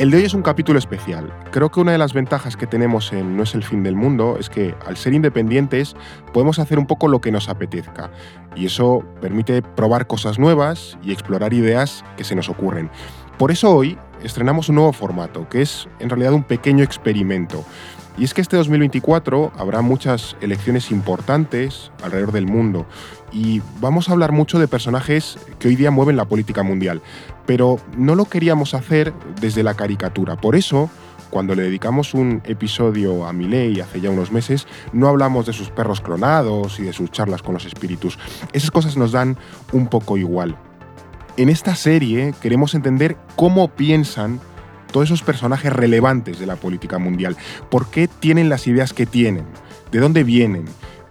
[0.00, 1.30] El de hoy es un capítulo especial.
[1.50, 4.38] Creo que una de las ventajas que tenemos en No es el fin del mundo
[4.40, 5.94] es que al ser independientes
[6.32, 8.10] podemos hacer un poco lo que nos apetezca
[8.56, 12.88] y eso permite probar cosas nuevas y explorar ideas que se nos ocurren.
[13.36, 17.62] Por eso hoy estrenamos un nuevo formato, que es en realidad un pequeño experimento.
[18.20, 22.84] Y es que este 2024 habrá muchas elecciones importantes alrededor del mundo
[23.32, 27.00] y vamos a hablar mucho de personajes que hoy día mueven la política mundial,
[27.46, 30.36] pero no lo queríamos hacer desde la caricatura.
[30.36, 30.90] Por eso,
[31.30, 35.70] cuando le dedicamos un episodio a Milei hace ya unos meses, no hablamos de sus
[35.70, 38.18] perros clonados y de sus charlas con los espíritus.
[38.52, 39.38] Esas cosas nos dan
[39.72, 40.58] un poco igual.
[41.38, 44.40] En esta serie queremos entender cómo piensan
[44.90, 47.36] todos esos personajes relevantes de la política mundial,
[47.70, 49.44] por qué tienen las ideas que tienen,
[49.90, 50.64] de dónde vienen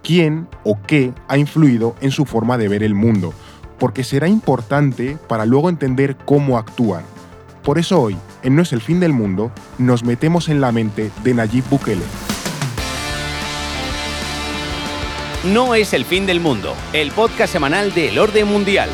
[0.04, 3.34] quién o qué ha influido en su forma de ver el mundo,
[3.78, 7.04] porque será importante para luego entender cómo actúan.
[7.64, 11.12] Por eso hoy, en No es el fin del mundo, nos metemos en la mente
[11.24, 12.06] de Nayib Bukele.
[15.44, 18.90] No es el fin del mundo, el podcast semanal del orden mundial.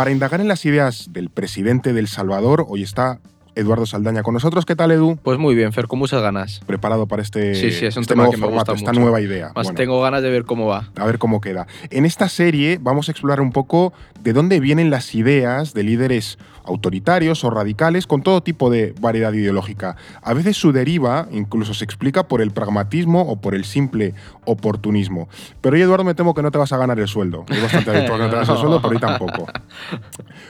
[0.00, 3.20] Para indagar en las ideas del presidente del Salvador, hoy está
[3.54, 4.64] Eduardo Saldaña con nosotros.
[4.64, 5.18] ¿Qué tal, Edu?
[5.22, 6.60] Pues muy bien, Fer, con muchas ganas.
[6.66, 8.92] Preparado para este, sí, sí, es un este tema nuevo que me formato, gusta esta
[8.92, 9.00] mucho.
[9.02, 9.52] nueva idea.
[9.54, 10.88] Más Bueno, tengo ganas de ver cómo va.
[10.96, 11.66] a ver cómo queda.
[11.90, 16.38] En esta serie vamos a explorar un poco de dónde vienen las ideas de líderes
[16.64, 19.96] autoritarios o radicales con todo tipo de variedad ideológica.
[20.22, 25.28] A veces su deriva incluso se explica por el pragmatismo o por el simple oportunismo.
[25.60, 27.44] Pero hoy, Eduardo, me temo que no te vas a ganar el sueldo.
[27.48, 29.46] Es bastante habitual que no te ganas el sueldo, pero hoy tampoco.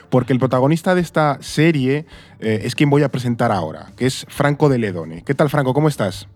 [0.09, 2.05] Porque el protagonista de esta serie
[2.39, 5.23] eh, es quien voy a presentar ahora, que es Franco de Ledone.
[5.23, 5.73] ¿Qué tal, Franco?
[5.73, 6.27] ¿Cómo estás?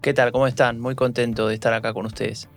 [0.00, 0.32] ¿Qué tal?
[0.32, 0.80] ¿Cómo están?
[0.80, 2.48] Muy contento de estar acá con ustedes.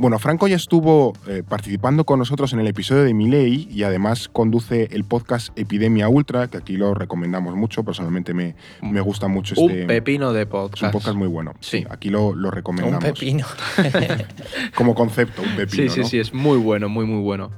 [0.00, 4.30] Bueno, Franco ya estuvo eh, participando con nosotros en el episodio de Milei y además
[4.32, 7.84] conduce el podcast Epidemia Ultra, que aquí lo recomendamos mucho.
[7.84, 9.82] Personalmente me, me gusta mucho este.
[9.82, 10.92] un pepino de Es un podcast.
[10.94, 11.52] podcast muy bueno.
[11.60, 11.84] Sí.
[11.90, 13.04] aquí lo, lo Un recomendamos.
[13.04, 13.44] pepino.
[14.74, 15.82] Como concepto, un pepino.
[15.82, 16.06] sí, sí, ¿no?
[16.06, 17.50] sí, es muy bueno, muy, muy bueno.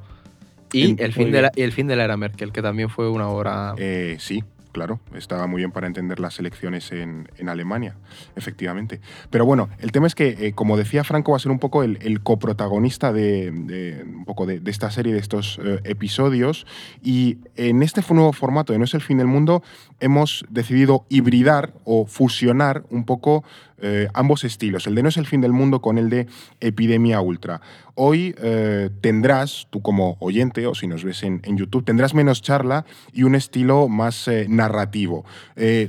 [0.73, 3.09] Y, En- el fin de la, el fin de la era Merkel, que también fue
[3.09, 3.75] una obra...
[3.79, 4.43] Eh, sí,
[4.73, 5.01] claro.
[5.15, 7.97] Estaba muy bien para entender las elecciones en, en Alemania,
[8.37, 9.01] efectivamente.
[9.31, 11.83] Pero bueno, el tema es que, eh, como decía Franco, va a ser un poco
[11.83, 16.67] el, el coprotagonista de, un poco de, de esta serie, de estos eh, episodios.
[17.03, 19.63] Y en este nuevo formato de No es el fin del mundo,
[20.01, 23.45] hemos decidido hibridar o fusionar un poco
[23.83, 26.27] eh, ambos estilos, el de No es el fin del mundo con el de
[26.61, 27.61] Epidemia Ultra.
[27.95, 32.41] Hoy eh, tendrás, tú como oyente, o si nos ves en, en YouTube, tendrás menos
[32.41, 35.25] charla y un estilo más eh, narrativo.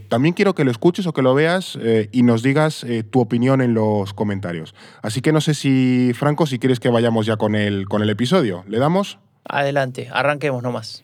[0.09, 1.77] También quiero que lo escuches o que lo veas
[2.11, 4.75] y nos digas tu opinión en los comentarios.
[5.01, 8.09] Así que no sé si, Franco, si quieres que vayamos ya con el, con el
[8.09, 8.63] episodio.
[8.67, 9.19] ¿Le damos?
[9.45, 11.03] Adelante, arranquemos nomás.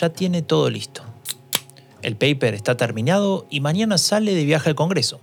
[0.00, 1.02] Ya tiene todo listo.
[2.00, 5.20] El paper está terminado y mañana sale de viaje al Congreso.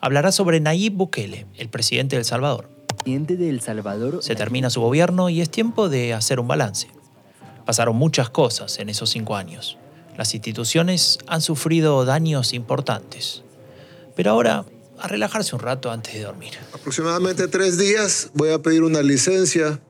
[0.00, 2.70] Hablará sobre Nayib Bukele, el presidente de El Salvador.
[2.86, 4.20] presidente de El Salvador.
[4.22, 6.88] Se termina su gobierno y es tiempo de hacer un balance.
[7.66, 9.76] Pasaron muchas cosas en esos cinco años.
[10.16, 13.42] Las instituciones han sufrido daños importantes.
[14.16, 14.64] Pero ahora,
[14.98, 16.54] a relajarse un rato antes de dormir.
[16.72, 19.80] aproximadamente tres días voy a pedir una licencia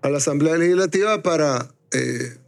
[0.00, 2.38] a la Asamblea Legislativa para eh,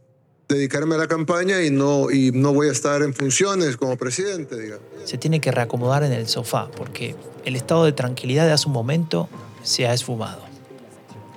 [0.49, 4.59] dedicarme a la campaña y no, y no voy a estar en funciones como presidente,
[4.59, 4.83] digamos.
[5.05, 7.15] Se tiene que reacomodar en el sofá porque
[7.45, 9.29] el estado de tranquilidad de hace un momento
[9.63, 10.41] se ha esfumado.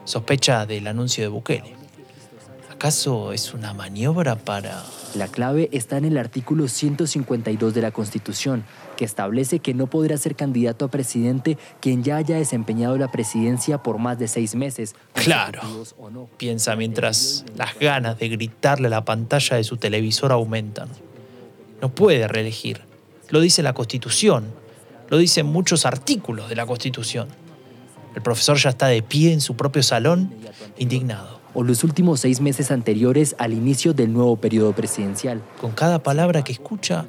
[0.04, 1.81] Sospecha del anuncio de Bukele.
[2.82, 4.82] ¿Acaso es una maniobra para...
[5.14, 8.64] La clave está en el artículo 152 de la Constitución,
[8.96, 13.78] que establece que no podrá ser candidato a presidente quien ya haya desempeñado la presidencia
[13.84, 14.96] por más de seis meses.
[15.14, 15.62] Claro.
[16.12, 16.28] no.
[16.38, 20.88] piensa mientras las ganas de gritarle a la pantalla de su televisor aumentan.
[21.80, 22.80] No puede reelegir.
[23.28, 24.46] Lo dice la Constitución.
[25.08, 27.28] Lo dicen muchos artículos de la Constitución.
[28.16, 30.34] El profesor ya está de pie en su propio salón,
[30.78, 31.41] indignado.
[31.54, 35.42] O los últimos seis meses anteriores al inicio del nuevo periodo presidencial.
[35.60, 37.06] Con cada palabra que escucha,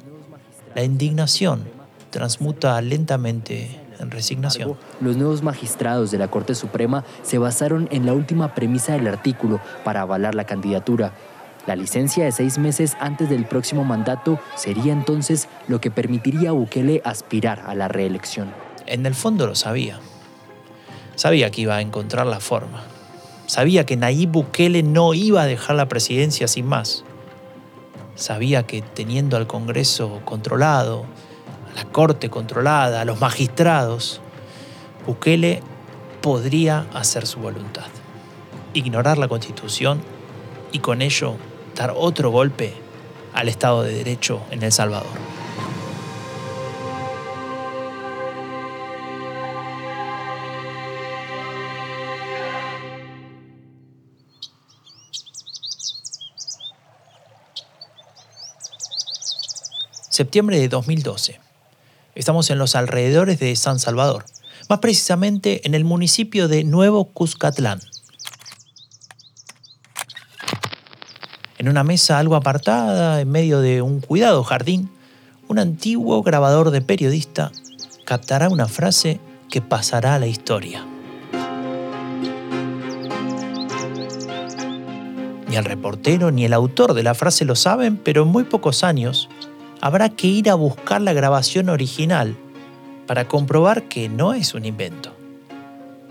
[0.74, 1.64] la indignación
[2.10, 4.76] transmuta lentamente en resignación.
[5.00, 9.60] Los nuevos magistrados de la Corte Suprema se basaron en la última premisa del artículo
[9.84, 11.12] para avalar la candidatura.
[11.66, 16.52] La licencia de seis meses antes del próximo mandato sería entonces lo que permitiría a
[16.52, 18.52] Bukele aspirar a la reelección.
[18.86, 19.98] En el fondo lo sabía.
[21.16, 22.82] Sabía que iba a encontrar la forma.
[23.46, 27.04] Sabía que Nayib Bukele no iba a dejar la presidencia sin más.
[28.14, 31.04] Sabía que teniendo al Congreso controlado,
[31.70, 34.20] a la Corte controlada, a los magistrados,
[35.06, 35.60] Bukele
[36.22, 37.86] podría hacer su voluntad,
[38.72, 40.00] ignorar la constitución
[40.72, 41.36] y con ello
[41.76, 42.72] dar otro golpe
[43.34, 45.33] al Estado de Derecho en El Salvador.
[60.14, 61.40] Septiembre de 2012.
[62.14, 64.24] Estamos en los alrededores de San Salvador,
[64.68, 67.80] más precisamente en el municipio de Nuevo Cuscatlán.
[71.58, 74.88] En una mesa algo apartada, en medio de un cuidado jardín,
[75.48, 77.50] un antiguo grabador de periodista
[78.04, 79.18] captará una frase
[79.50, 80.86] que pasará a la historia.
[85.48, 88.84] Ni el reportero ni el autor de la frase lo saben, pero en muy pocos
[88.84, 89.28] años
[89.84, 92.34] habrá que ir a buscar la grabación original
[93.06, 95.14] para comprobar que no es un invento.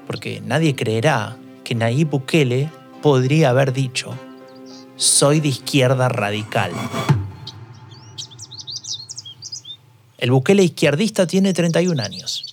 [0.05, 2.69] Porque nadie creerá que Nayib Bukele
[3.01, 4.13] podría haber dicho,
[4.95, 6.71] soy de izquierda radical.
[10.19, 12.45] El Bukele izquierdista tiene 31 años.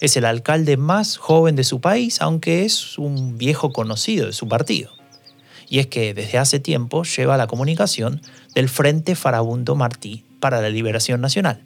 [0.00, 4.48] Es el alcalde más joven de su país, aunque es un viejo conocido de su
[4.48, 4.90] partido.
[5.68, 8.22] Y es que desde hace tiempo lleva la comunicación
[8.54, 11.60] del Frente Farabundo Martí para la liberación nacional.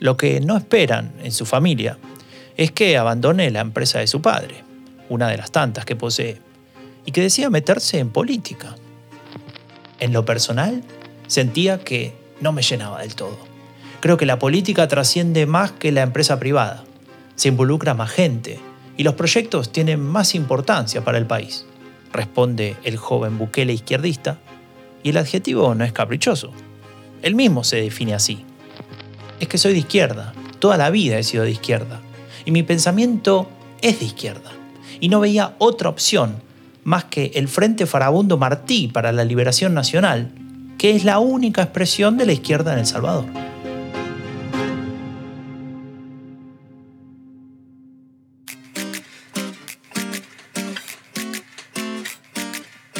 [0.00, 1.98] Lo que no esperan en su familia
[2.56, 4.64] es que abandone la empresa de su padre,
[5.08, 6.40] una de las tantas que posee,
[7.06, 8.74] y que decida meterse en política.
[10.00, 10.82] En lo personal,
[11.28, 13.38] sentía que no me llenaba del todo.
[14.00, 16.82] Creo que la política trasciende más que la empresa privada.
[17.36, 18.58] Se involucra más gente
[18.96, 21.66] y los proyectos tienen más importancia para el país,
[22.12, 24.38] responde el joven Bukele izquierdista,
[25.04, 26.52] y el adjetivo no es caprichoso.
[27.22, 28.44] Él mismo se define así.
[29.40, 32.00] Es que soy de izquierda, toda la vida he sido de izquierda,
[32.44, 33.48] y mi pensamiento
[33.80, 34.50] es de izquierda.
[35.00, 36.42] Y no veía otra opción
[36.84, 40.32] más que el Frente Farabundo Martí para la Liberación Nacional,
[40.78, 43.24] que es la única expresión de la izquierda en El Salvador.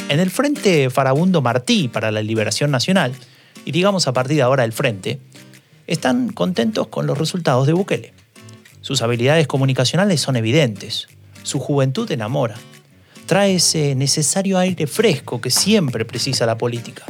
[0.09, 3.15] En el Frente Farabundo Martí para la Liberación Nacional,
[3.65, 5.21] y digamos a partir de ahora el Frente,
[5.87, 8.13] están contentos con los resultados de Bukele.
[8.81, 11.09] Sus habilidades comunicacionales son evidentes,
[11.43, 12.57] su juventud enamora,
[13.27, 17.05] trae ese necesario aire fresco que siempre precisa la política.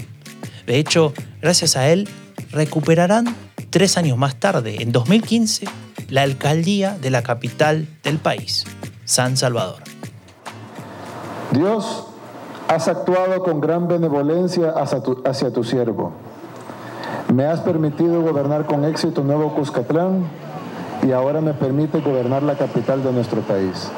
[0.66, 2.08] De hecho, gracias a él,
[2.50, 3.34] recuperarán
[3.70, 5.66] tres años más tarde, en 2015,
[6.08, 8.64] la alcaldía de la capital del país,
[9.04, 9.82] San Salvador.
[11.52, 12.06] Dios,
[12.68, 16.12] has actuado con gran benevolencia hacia tu, hacia tu siervo.
[17.32, 20.26] Me has permitido gobernar con éxito Nuevo Cuscatlán
[21.02, 23.90] y ahora me permite gobernar la capital de nuestro país.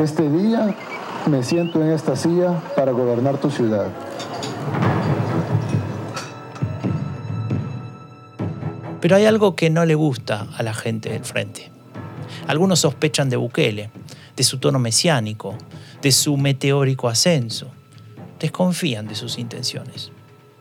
[0.00, 0.72] Este día
[1.26, 3.88] me siento en esta silla para gobernar tu ciudad.
[9.00, 11.72] Pero hay algo que no le gusta a la gente del frente.
[12.46, 13.90] Algunos sospechan de Bukele,
[14.36, 15.56] de su tono mesiánico,
[16.00, 17.66] de su meteórico ascenso.
[18.38, 20.12] Desconfían de sus intenciones.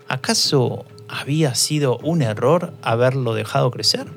[0.10, 4.08] ¿Acaso había sido un error haberlo dejado crecer?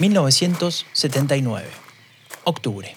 [0.00, 1.62] ...1979...
[2.42, 2.96] Octubre.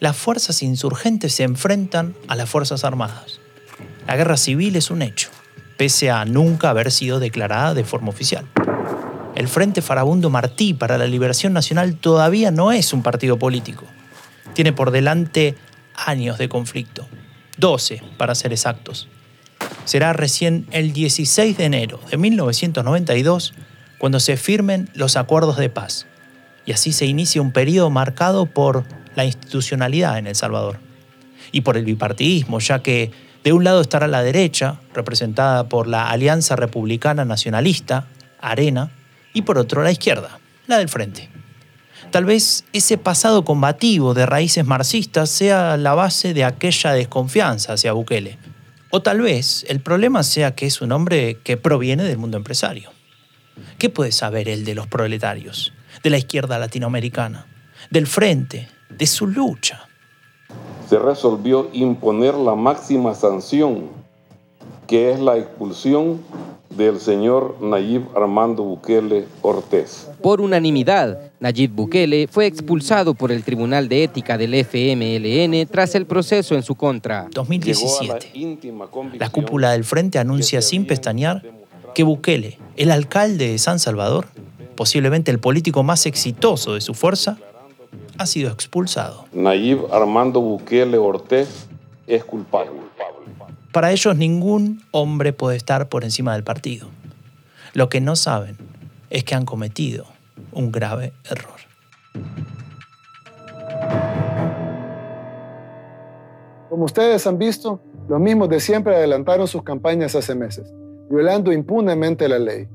[0.00, 3.40] Las fuerzas insurgentes se enfrentan a las Fuerzas Armadas.
[4.06, 5.28] La guerra civil es un hecho,
[5.78, 8.44] pese a nunca haber sido declarada de forma oficial.
[9.34, 13.84] El Frente Farabundo Martí para la Liberación Nacional todavía no es un partido político.
[14.52, 15.54] Tiene por delante
[15.94, 17.06] años de conflicto,
[17.56, 19.08] 12 para ser exactos.
[19.84, 23.54] Será recién el 16 de enero de 1992
[23.98, 26.06] cuando se firmen los acuerdos de paz.
[26.66, 30.80] Y así se inicia un periodo marcado por la institucionalidad en El Salvador.
[31.52, 33.12] Y por el bipartidismo, ya que
[33.48, 38.06] de un lado estará la derecha, representada por la Alianza Republicana Nacionalista,
[38.42, 38.90] Arena,
[39.32, 41.30] y por otro la izquierda, la del Frente.
[42.10, 47.94] Tal vez ese pasado combativo de raíces marxistas sea la base de aquella desconfianza hacia
[47.94, 48.36] Bukele.
[48.90, 52.90] O tal vez el problema sea que es un hombre que proviene del mundo empresario.
[53.78, 57.46] ¿Qué puede saber él de los proletarios, de la izquierda latinoamericana,
[57.88, 59.87] del frente, de su lucha?
[60.88, 63.88] Se resolvió imponer la máxima sanción,
[64.86, 66.20] que es la expulsión
[66.70, 70.08] del señor Nayib Armando Bukele Ortiz.
[70.22, 76.06] Por unanimidad, Nayib Bukele fue expulsado por el Tribunal de Ética del FMLN tras el
[76.06, 77.28] proceso en su contra.
[77.34, 78.32] 2017.
[79.18, 81.42] La cúpula del Frente anuncia sin pestañear
[81.94, 84.28] que Bukele, el alcalde de San Salvador,
[84.74, 87.36] posiblemente el político más exitoso de su fuerza,
[88.18, 89.24] ha sido expulsado.
[89.32, 91.68] Nayib Armando Bukele Ortiz
[92.06, 92.72] es culpable.
[93.72, 96.88] Para ellos ningún hombre puede estar por encima del partido.
[97.74, 98.56] Lo que no saben
[99.10, 100.06] es que han cometido
[100.52, 101.54] un grave error.
[106.68, 110.72] Como ustedes han visto, los mismos de siempre adelantaron sus campañas hace meses,
[111.10, 112.68] violando impunemente la ley.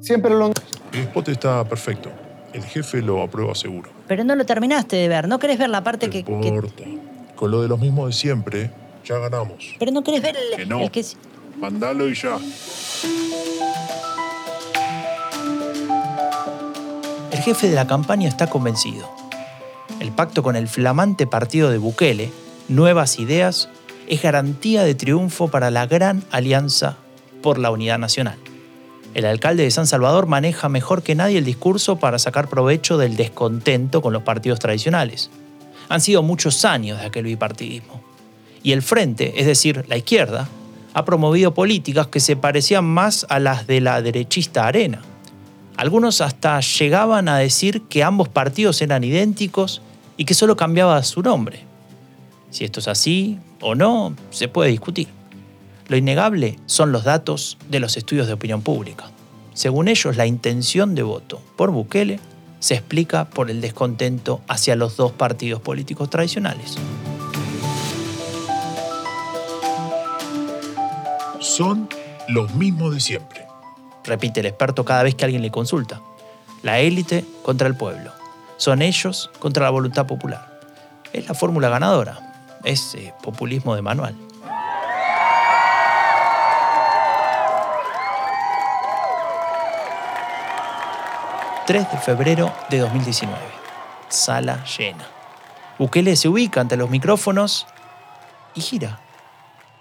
[0.00, 0.48] Siempre lo...
[0.92, 2.10] El spot está perfecto.
[2.52, 3.90] El jefe lo aprueba seguro.
[4.08, 5.28] Pero no lo terminaste de ver.
[5.28, 6.84] ¿No querés ver la parte que, No que- importa.
[7.36, 8.70] Con lo de los mismos de siempre,
[9.04, 9.74] ya ganamos.
[9.78, 10.80] Pero no querés ver el Que no.
[10.80, 11.04] el que...
[11.58, 12.36] Mandalo y ya.
[17.32, 19.08] El jefe de la campaña está convencido.
[20.00, 22.30] El pacto con el flamante partido de Bukele,
[22.68, 23.68] Nuevas Ideas,
[24.08, 26.96] es garantía de triunfo para la gran alianza
[27.42, 28.38] por la unidad nacional.
[29.14, 33.16] El alcalde de San Salvador maneja mejor que nadie el discurso para sacar provecho del
[33.16, 35.30] descontento con los partidos tradicionales.
[35.88, 38.00] Han sido muchos años de aquel bipartidismo.
[38.62, 40.48] Y el frente, es decir, la izquierda,
[40.94, 45.02] ha promovido políticas que se parecían más a las de la derechista arena.
[45.76, 49.82] Algunos hasta llegaban a decir que ambos partidos eran idénticos
[50.16, 51.64] y que solo cambiaba su nombre.
[52.50, 55.19] Si esto es así o no, se puede discutir.
[55.90, 59.10] Lo innegable son los datos de los estudios de opinión pública.
[59.54, 62.20] Según ellos, la intención de voto por Bukele
[62.60, 66.76] se explica por el descontento hacia los dos partidos políticos tradicionales.
[71.40, 71.88] Son
[72.28, 73.48] los mismos de siempre.
[74.04, 76.00] repite el experto cada vez que alguien le consulta.
[76.62, 78.12] La élite contra el pueblo.
[78.58, 80.60] Son ellos contra la voluntad popular.
[81.12, 82.60] Es la fórmula ganadora.
[82.62, 84.29] Es eh, populismo de manual.
[91.70, 93.38] ...3 de febrero de 2019.
[94.08, 95.06] Sala llena.
[95.78, 97.68] Bukele se ubica ante los micrófonos
[98.56, 98.98] y gira.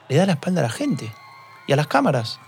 [0.07, 1.11] Le da la espalda a la gente
[1.65, 2.39] y a las cámaras.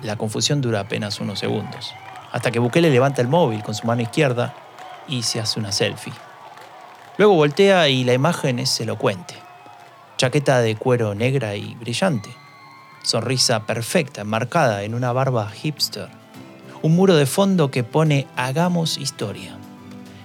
[0.00, 1.92] La confusión dura apenas unos segundos,
[2.30, 4.54] hasta que Bukele levanta el móvil con su mano izquierda
[5.08, 6.12] y se hace una selfie.
[7.18, 9.34] Luego voltea y la imagen es elocuente.
[10.18, 12.32] Chaqueta de cuero negra y brillante.
[13.02, 16.21] Sonrisa perfecta, enmarcada en una barba hipster.
[16.82, 19.56] Un muro de fondo que pone Hagamos historia.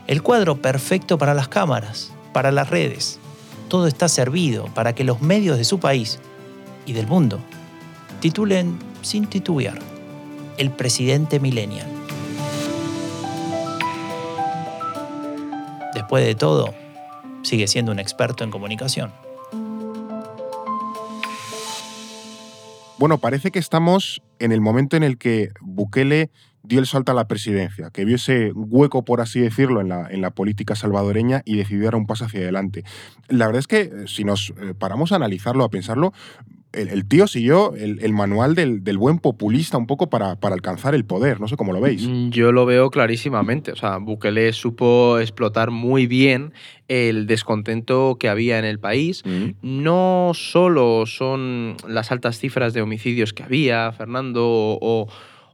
[0.08, 3.20] El cuadro perfecto para las cámaras, para las redes.
[3.68, 6.18] Todo está servido para que los medios de su país
[6.88, 7.40] y del mundo
[8.22, 9.78] titulen sin titubear
[10.58, 11.88] El presidente millennial.
[15.94, 16.74] Después de todo,
[17.44, 19.12] sigue siendo un experto en comunicación.
[22.98, 26.32] Bueno, parece que estamos en el momento en el que Bukele
[26.64, 30.08] dio el salto a la presidencia, que vio ese hueco, por así decirlo, en la,
[30.10, 32.84] en la política salvadoreña y decidió dar un paso hacia adelante.
[33.30, 36.12] La verdad es que eh, si nos eh, paramos a analizarlo, a pensarlo,
[36.74, 40.54] el, el tío siguió el, el manual del, del buen populista un poco para, para
[40.54, 41.40] alcanzar el poder.
[41.40, 42.06] No sé cómo lo veis.
[42.06, 43.72] Mm, Yo lo veo clarísimamente.
[43.72, 46.52] O sea, Bukele supo explotar muy bien
[46.90, 49.24] el descontento que había en el país.
[49.26, 49.52] Mm.
[49.62, 55.08] No solo son las altas cifras de homicidios que había, Fernando, o, o-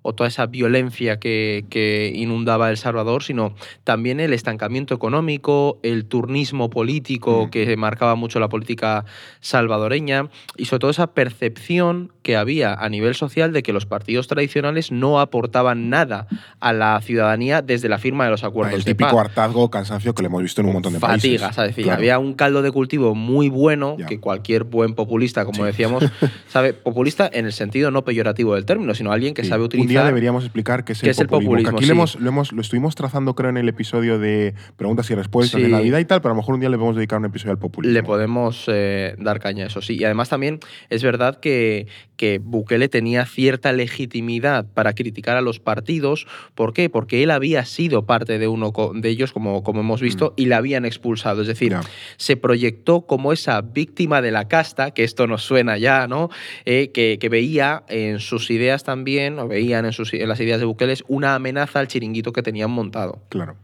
[0.04, 6.06] o toda esa violencia que, que inundaba El Salvador, sino también el estancamiento económico, el
[6.06, 7.50] turnismo político Mm.
[7.50, 9.06] que marcaba mucho la política
[9.42, 14.28] salvadoreña y sobre todo esa percepción que había a nivel social de que los partidos
[14.28, 16.28] tradicionales no aportaban nada
[16.60, 19.26] a la ciudadanía desde la firma de los acuerdos el de típico paz.
[19.28, 21.56] hartazgo, cansancio que le hemos visto en un montón de Fatiga, países.
[21.56, 21.76] ¿sabes?
[21.76, 21.94] Claro.
[21.98, 24.06] Había un caldo de cultivo muy bueno Ya.
[24.06, 25.64] que cualquier buen populista, como Sí.
[25.66, 26.04] decíamos,
[26.48, 29.50] sabe, populista en el sentido no peyorativo del término, sino alguien que Sí.
[29.50, 29.70] sabe Un
[30.02, 31.70] día deberíamos explicar qué es el es populismo.
[31.78, 31.90] aquí sí.
[31.90, 35.60] lo, hemos, lo, hemos- lo estuvimos trazando, creo, en el episodio de preguntas y respuestas
[35.62, 35.72] de Sí.
[35.72, 37.60] Navidad y tal, pero a lo mejor un día le podemos dedicar un episodio al
[37.60, 37.94] populismo.
[37.94, 39.98] Le podemos eh, dar caña a eso, sí.
[39.98, 40.60] Y además también
[40.90, 46.28] es verdad que, que Bukele tenía cierta legitimidad para criticar a los partidos.
[46.56, 46.90] ¿Por qué?
[46.90, 50.58] Porque él había sido parte de uno de ellos, como, como hemos visto, y la
[50.58, 51.42] habían expulsado.
[51.42, 51.82] Es decir, Mm.
[52.18, 56.30] Se proyectó como esa víctima de la casta, que esto nos suena ya, ¿no?
[56.66, 59.48] Eh, que, que veía en sus ideas también, o
[59.84, 63.20] veían en, sus, en las ideas de Bukele, una amenaza al chiringuito que tenían montado.
[63.30, 63.56] Claro.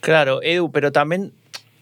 [0.00, 1.32] Claro, Edu, pero también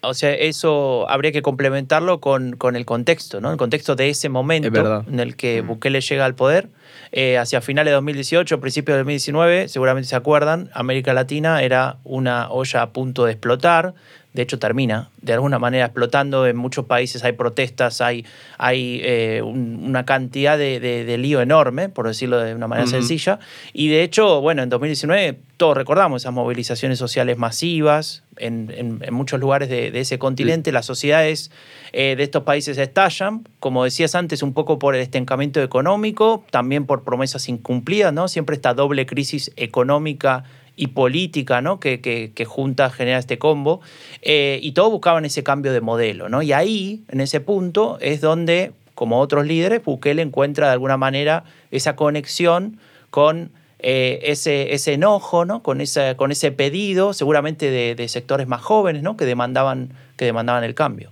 [0.00, 3.50] o sea, eso habría que complementarlo con, con el contexto, ¿no?
[3.50, 6.68] El contexto de ese momento en el que Bukele llega al poder.
[7.10, 12.50] Eh, hacia finales de 2018, principios de 2019, seguramente se acuerdan, América Latina era una
[12.50, 13.94] olla a punto de explotar.
[14.38, 16.46] De hecho, termina de alguna manera explotando.
[16.46, 18.24] En muchos países hay protestas, hay,
[18.56, 22.86] hay eh, un- una cantidad de, de- de lío enorme, por decirlo de una manera
[22.92, 23.40] sencilla.
[23.72, 29.12] Y de hecho, bueno, en 2019 todos recordamos esas movilizaciones sociales masivas en, en- en
[29.12, 30.70] muchos lugares de, de ese continente.
[30.70, 31.50] Las sociedades
[31.92, 36.86] eh, de estos países estallan, como decías antes, un poco por el estancamiento económico, también
[36.86, 38.28] por promesas incumplidas, ¿no?
[38.28, 40.44] Siempre esta doble crisis económica
[40.78, 41.80] y política, ¿no?
[41.80, 43.80] Que, que, que juntas genera este combo.
[44.22, 46.40] Eh, y todos buscaban ese cambio de modelo, ¿no?
[46.40, 51.44] Y ahí, en ese punto, es donde, como otros líderes, Bukele encuentra de alguna manera
[51.72, 52.78] esa conexión
[53.10, 55.64] con eh, ese, ese enojo, ¿no?
[55.64, 59.16] Con, esa, con ese pedido, seguramente de, de sectores más jóvenes, ¿no?
[59.16, 61.10] Que demandaban, que demandaban el cambio.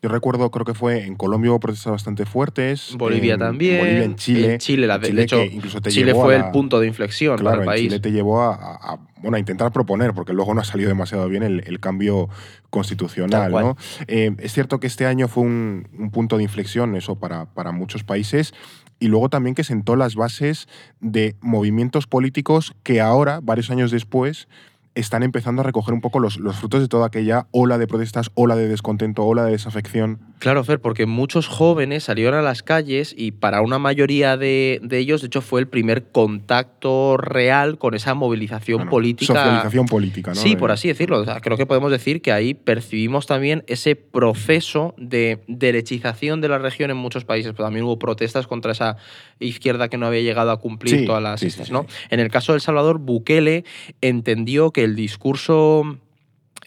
[0.00, 2.94] Yo recuerdo, creo que fue en Colombia hubo protestas bastante fuertes.
[2.96, 3.78] Bolivia en también.
[3.78, 4.52] Bolivia, en Chile.
[4.54, 6.86] En Chile, la- En de hecho, incluso te Chile llevó fue a el punto de
[6.86, 7.82] inflexión para Claro, el en país.
[7.82, 10.88] Chile te llevó a, a- a, bueno, a intentar proponer, porque luego no ha salido
[10.88, 12.28] demasiado bien el, el cambio
[12.70, 13.50] constitucional.
[13.50, 13.76] ¿no?
[14.06, 17.72] Eh, es cierto que este año fue un, un punto de inflexión, eso para, para
[17.72, 18.54] muchos países,
[19.00, 20.68] y luego también que sentó las bases
[21.00, 24.46] de movimientos políticos que ahora, varios años después,
[24.94, 28.30] están empezando a recoger un poco los, los frutos de toda aquella ola de protestas,
[28.34, 30.20] ola de descontento, ola de desafección.
[30.38, 34.98] Claro, Fer, porque muchos jóvenes salieron a las calles y para una mayoría de, de
[34.98, 39.34] ellos, de hecho, fue el primer contacto real con esa movilización Bueno, política.
[39.34, 40.40] Socialización política, ¿no?
[40.40, 41.18] Sí, por así decirlo.
[41.18, 46.48] O sea, creo que podemos decir que ahí percibimos también ese proceso de derechización de
[46.48, 48.96] la región en muchos países, pero también hubo protestas contra esa
[49.40, 51.50] izquierda que no había llegado a cumplir Sí, todas las sí.
[51.70, 51.86] ¿no?
[52.10, 53.64] En el caso de El Salvador, Bukele
[54.00, 55.98] entendió que el discurso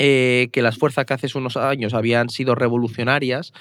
[0.04, 3.54] eh, que las fuerzas que hace unos años habían sido revolucionarias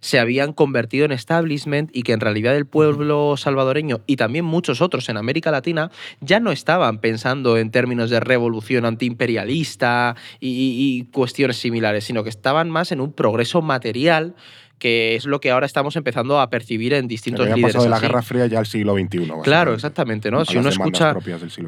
[0.00, 4.80] se habían convertido en establishment y que en realidad el pueblo salvadoreño y también muchos
[4.80, 11.58] otros en América Latina ya no estaban pensando en términos de revolución antiimperialista y, cuestiones
[11.58, 14.34] similares, sino que estaban más en un progreso material
[14.78, 17.62] que es lo que ahora estamos empezando a percibir en distintos líderes.
[17.64, 18.06] pasado de la así.
[18.06, 19.30] Guerra Fría ya al siglo XXI.
[19.42, 20.40] Claro, exactamente, ¿no?
[20.40, 21.14] a Si uno escucha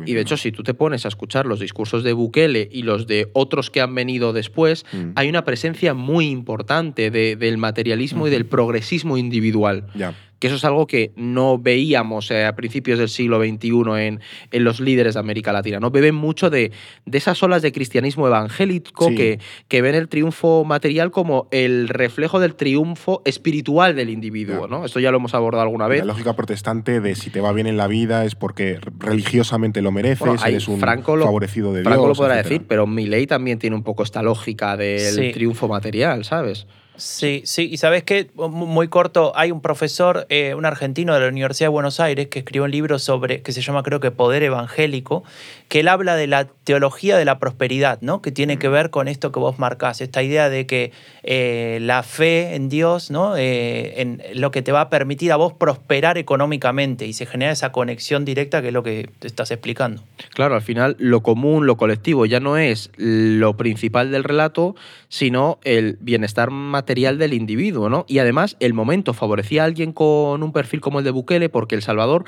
[0.05, 3.07] y de hecho, si tú te pones a escuchar los discursos de Bukele y los
[3.07, 5.11] de otros que han venido después, Mm.
[5.15, 9.87] hay una presencia muy importante de- del materialismo y del progresismo individual.
[9.95, 10.15] Ya.
[10.39, 13.71] Que eso es algo que no veíamos eh, a principios del siglo XXI
[14.07, 14.21] en,
[14.51, 15.81] en los líderes de América Latina.
[15.81, 15.91] ¿no?
[15.91, 16.73] Beben mucho de,
[17.07, 19.15] de esas olas de cristianismo evangélico Sí.
[19.15, 24.69] que, que ven el triunfo material como el reflejo del triunfo espiritual del individuo.
[24.69, 24.85] ¿no?
[24.85, 26.01] Esto ya lo hemos abordado alguna vez.
[26.01, 29.91] La lógica protestante de si te va bien en la vida es porque religiosamente lo
[29.93, 32.09] mereces, Bueno, eres un Franco lo- favorecido de Franco Dios.
[32.19, 32.55] lo podrá etcétera.
[32.57, 35.31] decir, pero Milei también tiene un poco esta lógica del Sí.
[35.33, 36.67] triunfo material, ¿sabes?
[36.97, 41.29] Sí, sí, y sabes qué, muy corto, hay un profesor, eh, un argentino de la
[41.29, 44.43] Universidad de Buenos Aires, que escribió un libro sobre, que se llama creo que Poder
[44.43, 45.23] Evangélico,
[45.69, 48.23] que él habla de la teología de la prosperidad, ¿no?
[48.23, 52.03] Que tiene que ver con esto que vos marcás, esta idea de que eh, la
[52.03, 53.37] fe en Dios, ¿no?
[53.37, 57.53] Eh, en lo que te va a permitir a vos prosperar económicamente y se genera
[57.53, 60.03] esa conexión directa que es lo que te estás explicando.
[60.31, 64.77] Claro, al final lo común, lo colectivo, ya no es lo principal del relato,
[65.09, 68.05] sino el bienestar material del individuo, ¿no?
[68.09, 71.75] Y además, el momento favorecía a alguien con un perfil como el de Bukele, porque
[71.75, 72.25] El Salvador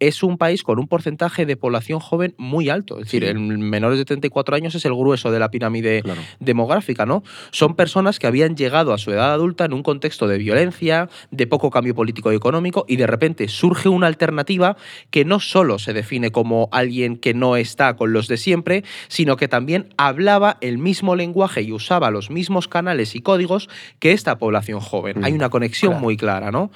[0.00, 2.98] es un país con un porcentaje de población joven muy alto.
[2.98, 6.22] Es decir, en menores de 34 años es el grueso de la pirámide Claro.
[6.40, 7.22] demográfica, ¿no?
[7.50, 11.46] Son personas que habían llegado a su edad adulta en un contexto de violencia, de
[11.46, 14.76] poco cambio político y económico, y de repente surge una alternativa
[15.10, 19.36] que no solo se define como alguien que no está con los de siempre, sino
[19.36, 23.68] que también hablaba el mismo lenguaje y usaba los mismos canales y códigos
[24.00, 25.20] que esta población joven.
[25.20, 26.02] Mm, Hay una conexión claro.
[26.02, 26.70] muy clara, ¿no?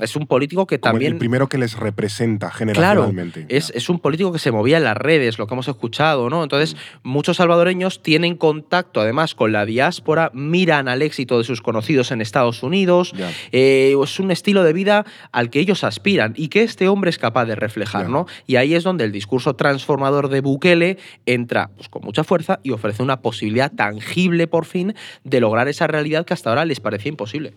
[0.00, 1.12] Es un político que Como también...
[1.14, 3.46] el primero que les representa Claro, generacionalmente.
[3.48, 6.42] es, es un político que se movía en las redes, lo que hemos escuchado, ¿no?
[6.42, 7.08] Entonces, Mm.
[7.08, 12.20] muchos salvadoreños tienen contacto además con la diáspora, miran al éxito de sus conocidos en
[12.20, 13.14] Estados Unidos.
[13.52, 17.18] Eh, es un estilo de vida al que ellos aspiran y que este hombre es
[17.18, 18.08] capaz de reflejar, Ya.
[18.10, 18.26] ¿no?
[18.46, 22.70] Y ahí es donde el discurso transformador de Bukele entra pues, con mucha fuerza y
[22.72, 27.08] ofrece una posibilidad tangible, por fin, de lograr esa realidad que hasta ahora les parecía
[27.08, 27.54] imposible.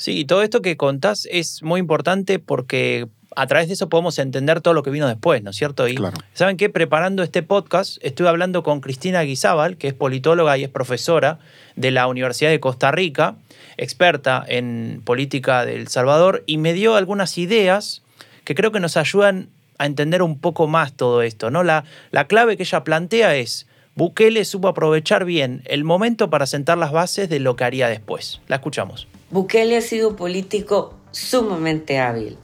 [0.00, 4.18] Sí, y todo esto que contás es muy importante porque a través de eso podemos
[4.18, 5.86] entender todo lo que vino después, ¿no es cierto?
[5.88, 6.16] Y Claro.
[6.32, 6.70] ¿saben qué?
[6.70, 11.38] Preparando este podcast, estuve hablando con Cristina Guizábal, que es politóloga y es profesora
[11.76, 13.34] de la Universidad de Costa Rica,
[13.76, 18.00] experta en política de El Salvador, y me dio algunas ideas
[18.44, 21.62] que creo que nos ayudan a entender un poco más todo esto, ¿no?
[21.62, 26.78] La, la clave que ella plantea es, Bukele supo aprovechar bien el momento para sentar
[26.78, 28.40] las bases de lo que haría después.
[28.48, 29.06] La escuchamos.
[29.30, 32.36] Bukele ha sido político sumamente hábil.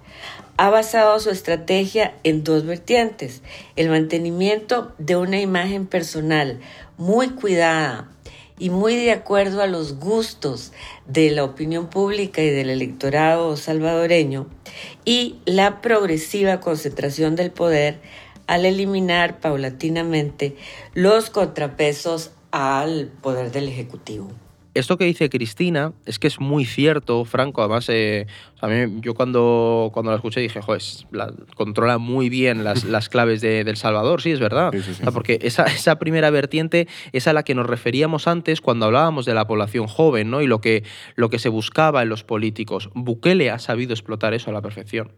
[0.56, 3.42] Ha basado su estrategia en dos vertientes.
[3.74, 6.60] El mantenimiento de una imagen personal
[6.96, 8.08] muy cuidada
[8.56, 10.72] y muy de acuerdo a los gustos
[11.06, 14.46] de la opinión pública y del electorado salvadoreño
[15.04, 18.00] y la progresiva concentración del poder
[18.46, 20.56] al eliminar paulatinamente
[20.94, 24.30] los contrapesos al poder del Ejecutivo.
[24.76, 27.62] Esto que dice Cristina es que es muy cierto, Franco.
[27.62, 28.26] Además, eh,
[28.60, 33.08] a mí, yo cuando, cuando la escuché dije, joder, la, controla muy bien las, las
[33.08, 34.20] claves de, del Salvador.
[34.20, 34.70] Sí, es verdad.
[34.72, 35.00] Sí, sí, sí.
[35.00, 38.86] O sea, porque esa, esa primera vertiente es a la que nos referíamos antes cuando
[38.86, 40.42] hablábamos de la población joven ¿no?
[40.42, 40.84] y lo que,
[41.14, 42.90] lo que se buscaba en los políticos.
[42.94, 45.12] Bukele ha sabido explotar eso a la perfección.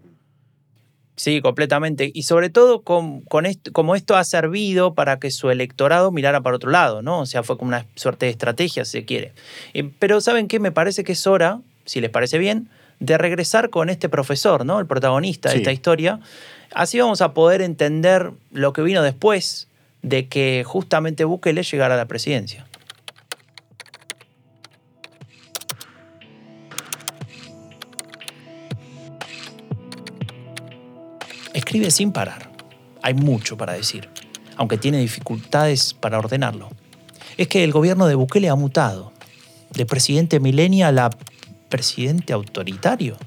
[1.19, 2.13] Sí, completamente.
[2.15, 6.41] Y sobre todo con, con esto, como esto ha servido para que su electorado mirara
[6.43, 7.19] para otro lado, ¿no?
[7.19, 9.33] O sea, fue como una suerte de estrategia, si se quiere.
[9.75, 10.61] Eh, pero ¿saben qué?
[10.61, 12.69] Me parece que es hora, si les parece bien,
[13.01, 14.79] de regresar con este profesor, ¿no?
[14.79, 15.61] El protagonista de Sí.
[15.63, 16.21] esta historia.
[16.73, 19.67] Así vamos a poder entender lo que vino después
[20.03, 22.65] de que justamente Bukele llegara a la presidencia.
[31.69, 32.51] Escribe sin parar.
[33.03, 34.09] Hay mucho para decir,
[34.57, 36.71] aunque tiene dificultades para ordenarlo.
[37.37, 39.13] Es que el gobierno de Bukele ha mutado,
[39.75, 41.11] de presidente millennial a
[41.69, 43.19] presidente autoritario.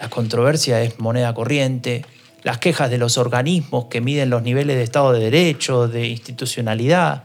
[0.00, 2.04] La controversia es moneda corriente,
[2.42, 7.22] las quejas de los organismos que miden los niveles de Estado de Derecho, de institucionalidad.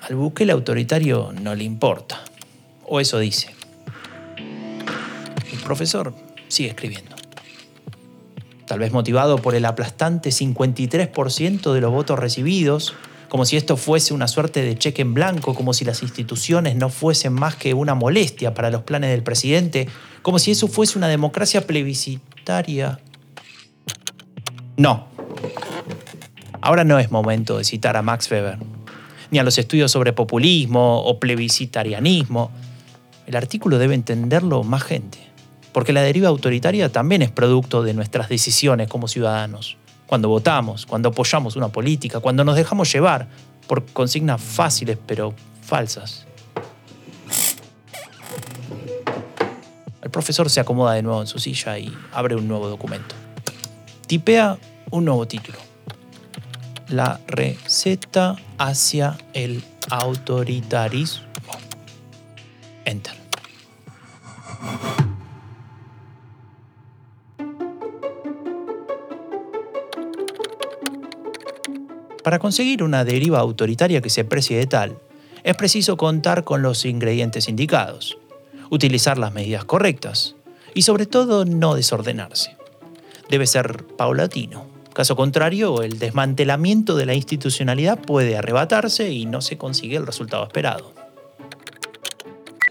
[0.00, 2.24] Al Bukele autoritario no le importa,
[2.86, 3.54] o eso dice.
[5.52, 6.14] El profesor
[6.48, 7.13] sigue escribiendo
[8.66, 12.94] tal vez motivado por el aplastante 53% de los votos recibidos,
[13.28, 16.88] como si esto fuese una suerte de cheque en blanco, como si las instituciones no
[16.88, 19.88] fuesen más que una molestia para los planes del presidente,
[20.22, 23.00] como si eso fuese una democracia plebiscitaria.
[24.76, 25.08] No.
[26.60, 28.58] Ahora no es momento de citar a Max Weber,
[29.30, 32.50] ni a los estudios sobre populismo o plebiscitarianismo.
[33.26, 35.23] El artículo debe entenderlo más gente
[35.74, 39.76] porque la deriva autoritaria también es producto de nuestras decisiones como ciudadanos.
[40.06, 43.26] Cuando votamos, cuando apoyamos una política, cuando nos dejamos llevar
[43.66, 46.26] por consignas fáciles pero falsas.
[50.00, 53.16] El profesor se acomoda de nuevo en su silla y abre un nuevo documento.
[54.06, 54.56] Tipea
[54.90, 55.58] un nuevo título.
[56.86, 61.24] La receta hacia el autoritarismo.
[62.84, 63.14] Enter.
[72.24, 74.96] Para conseguir una deriva autoritaria que se precie de tal,
[75.42, 78.16] es preciso contar con los ingredientes indicados,
[78.70, 80.34] utilizar las medidas correctas
[80.72, 82.56] y sobre todo no desordenarse.
[83.28, 84.64] Debe ser paulatino.
[84.94, 90.44] Caso contrario, el desmantelamiento de la institucionalidad puede arrebatarse y no se consigue el resultado
[90.44, 90.93] esperado.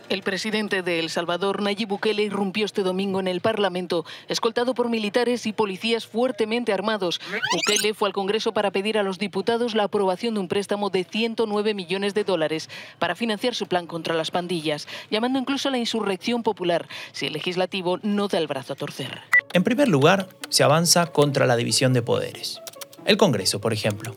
[0.10, 4.90] El presidente de El Salvador, Nayib Bukele, irrumpió este domingo en el Parlamento, escoltado por
[4.90, 7.22] militares y policías fuertemente armados.
[7.54, 11.04] Bukele fue al Congreso para pedir a los diputados la aprobación de un préstamo de
[11.04, 15.78] 109 millones de dólares para financiar su plan contra las pandillas, llamando incluso a la
[15.78, 19.22] insurrección popular si el legislativo no da el brazo a torcer.
[19.54, 22.62] En primer lugar, se avanza contra la división de poderes.
[23.06, 24.16] El Congreso, por ejemplo.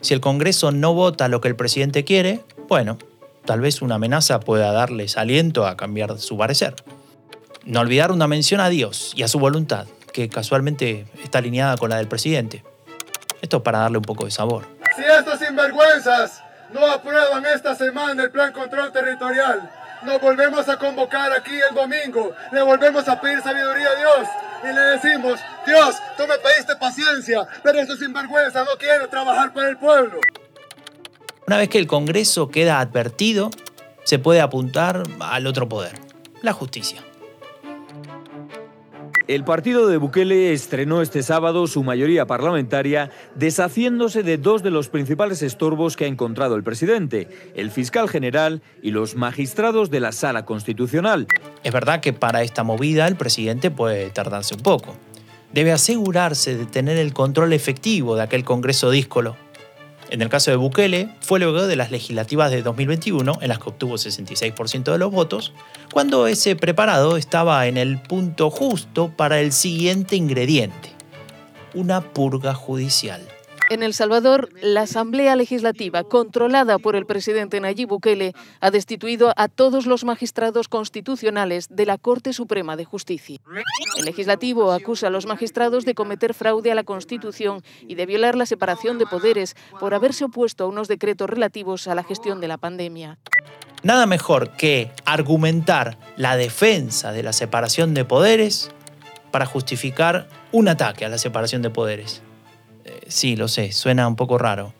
[0.00, 2.98] Si el Congreso no vota lo que el presidente quiere, bueno,
[3.44, 6.74] tal vez una amenaza pueda darles aliento a cambiar su parecer.
[7.64, 11.90] No olvidar una mención a Dios y a su voluntad, que casualmente está alineada con
[11.90, 12.62] la del presidente.
[13.42, 14.66] Esto para darle un poco de sabor.
[14.96, 19.70] Si estos sinvergüenzas no aprueban esta semana el plan control territorial,
[20.02, 24.28] nos volvemos a convocar aquí el domingo, le volvemos a pedir sabiduría a Dios
[24.62, 29.68] y le decimos, Dios, tú me pediste paciencia, pero estos sinvergüenzas no quieren trabajar para
[29.68, 30.20] el pueblo.
[31.46, 33.50] Una vez que el Congreso queda advertido,
[34.04, 35.92] se puede apuntar al otro poder,
[36.40, 37.04] la justicia.
[39.26, 44.88] El partido de Bukele estrenó este sábado su mayoría parlamentaria deshaciéndose de dos de los
[44.88, 50.12] principales estorbos que ha encontrado el presidente, el fiscal general y los magistrados de la
[50.12, 51.26] sala constitucional.
[51.62, 54.94] Es verdad que para esta movida el presidente puede tardarse un poco.
[55.52, 59.43] Debe asegurarse de tener el control efectivo de aquel Congreso díscolo.
[60.10, 63.70] En el caso de Bukele, fue luego de las legislativas de 2021, en las que
[63.70, 65.52] obtuvo 66% de los votos,
[65.92, 70.90] cuando ese preparado estaba en el punto justo para el siguiente ingrediente,
[71.74, 73.22] una purga judicial.
[73.74, 79.48] En El Salvador, la Asamblea Legislativa, controlada por el presidente Nayib Bukele, ha destituido a
[79.48, 83.40] todos los magistrados constitucionales de la Corte Suprema de Justicia.
[83.98, 88.36] El legislativo acusa a los magistrados de cometer fraude a la Constitución y de violar
[88.36, 92.46] la separación de poderes por haberse opuesto a unos decretos relativos a la gestión de
[92.46, 93.18] la pandemia.
[93.82, 98.70] Nada mejor que argumentar la defensa de la separación de poderes
[99.32, 102.22] para justificar un ataque a la separación de poderes.
[103.08, 104.72] Sí, lo sé, suena un poco raro.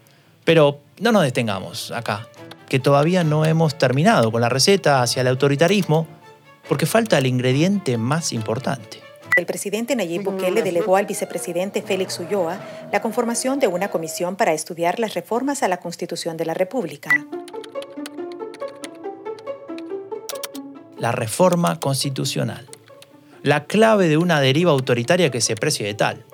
[0.45, 2.29] Pero no nos detengamos acá,
[2.69, 6.07] que todavía no hemos terminado con la receta hacia el autoritarismo,
[6.69, 9.03] porque falta el ingrediente más importante.
[9.37, 12.61] El presidente Nayib Bukele delegó al vicepresidente Félix Ulloa
[12.93, 17.11] la conformación de una comisión para estudiar las reformas a la Constitución de la República.
[20.99, 22.69] La reforma constitucional.
[23.43, 26.25] La clave de una deriva autoritaria que se precie de tal.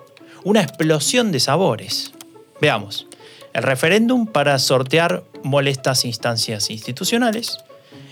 [0.42, 2.12] Una explosión de sabores.
[2.60, 3.06] Veamos.
[3.52, 7.58] El referéndum para sortear molestas instancias institucionales,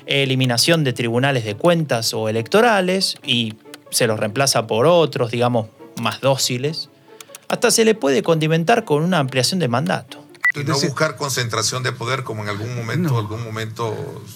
[0.07, 3.55] eliminación de tribunales de cuentas o electorales y
[3.91, 5.69] se los reemplaza por otros, digamos,
[6.01, 6.91] más dóciles.
[7.49, 10.23] Hasta se le puede condimentar con una ampliación de mandato.
[10.55, 13.95] Y no buscar concentración de poder como en algún momento, algún momento.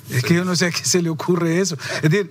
[0.09, 1.77] Es que yo no sé a qué se le ocurre eso.
[2.03, 2.31] Es decir,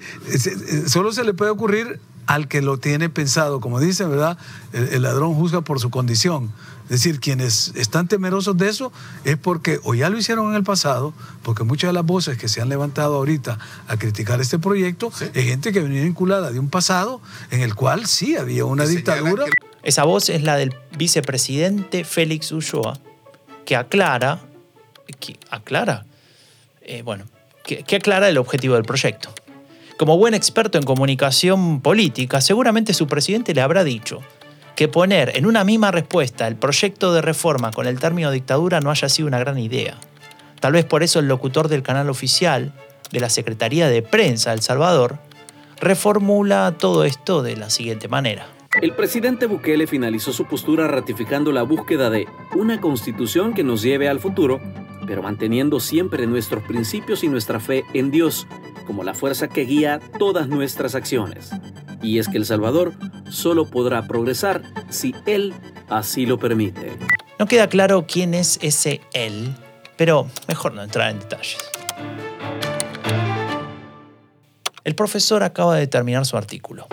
[0.87, 3.59] solo se le puede ocurrir al que lo tiene pensado.
[3.59, 4.37] Como dicen, ¿verdad?
[4.73, 6.51] El, el, ladrón juzga por su condición.
[6.91, 8.91] Es decir, quienes están temerosos de eso
[9.23, 12.49] es porque o ya lo hicieron en el pasado, porque muchas de las voces que
[12.49, 13.57] se han levantado ahorita
[13.87, 15.25] a criticar este proyecto sí.
[15.33, 19.45] es gente que venía vinculada de un pasado en el cual sí había una dictadura.
[19.45, 19.51] Que...
[19.83, 22.99] Esa voz es la del vicepresidente Félix Ulloa,
[23.65, 24.41] que aclara,
[25.19, 26.05] que aclara,
[26.81, 27.23] eh, bueno,
[27.63, 29.33] que, que aclara el objetivo del proyecto.
[30.01, 34.21] Como buen experto en comunicación política, seguramente su presidente le habrá dicho
[34.75, 38.89] que poner en una misma respuesta el proyecto de reforma con el término dictadura no
[38.89, 39.99] haya sido una gran idea.
[40.59, 42.73] Tal vez por eso el locutor del canal oficial
[43.11, 45.19] de la Secretaría de Prensa de El Salvador
[45.79, 48.47] reformula todo esto de la siguiente manera.
[48.81, 54.09] El presidente Bukele finalizó su postura ratificando la búsqueda de una constitución que nos lleve
[54.09, 54.59] al futuro,
[55.05, 58.47] pero manteniendo siempre nuestros principios y nuestra fe en Dios
[58.81, 61.51] como la fuerza que guía todas nuestras acciones.
[62.01, 62.93] Y es que El Salvador
[63.29, 65.53] solo podrá progresar si Él
[65.89, 66.97] así lo permite.
[67.39, 69.55] No queda claro quién es ese Él,
[69.97, 71.57] pero mejor no entrar en detalles.
[74.83, 76.87] El profesor acaba de terminar su artículo.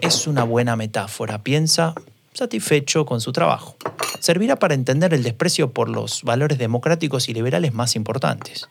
[0.00, 1.94] Es una buena metáfora, piensa,
[2.32, 3.76] satisfecho con su trabajo.
[4.20, 8.68] Servirá para entender el desprecio por los valores democráticos y liberales más importantes.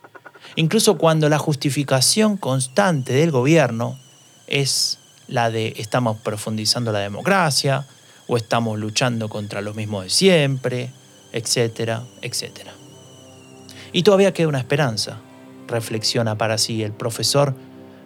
[0.56, 3.98] Incluso cuando la justificación constante del gobierno
[4.46, 7.86] es la de estamos profundizando la democracia
[8.28, 10.90] o estamos luchando contra lo mismo de siempre,
[11.32, 12.72] etcétera, etcétera.
[13.92, 15.18] Y todavía queda una esperanza,
[15.66, 17.54] reflexiona para sí el profesor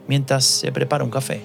[0.07, 1.43] mientras se prepara un café.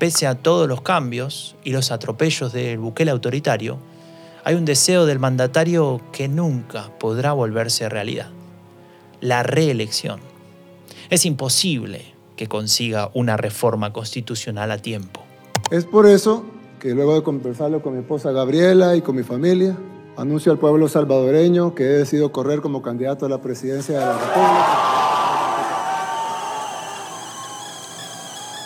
[0.00, 3.78] Pese a todos los cambios y los atropellos del buquel autoritario,
[4.42, 8.30] hay un deseo del mandatario que nunca podrá volverse realidad.
[9.22, 10.18] La reelección.
[11.08, 15.22] Es imposible que consiga una reforma constitucional a tiempo.
[15.70, 16.44] Es por eso
[16.80, 19.78] que luego de conversarlo con mi esposa Gabriela y con mi familia,
[20.16, 24.12] anuncio al pueblo salvadoreño que he decidido correr como candidato a la presidencia de la
[24.12, 24.78] República.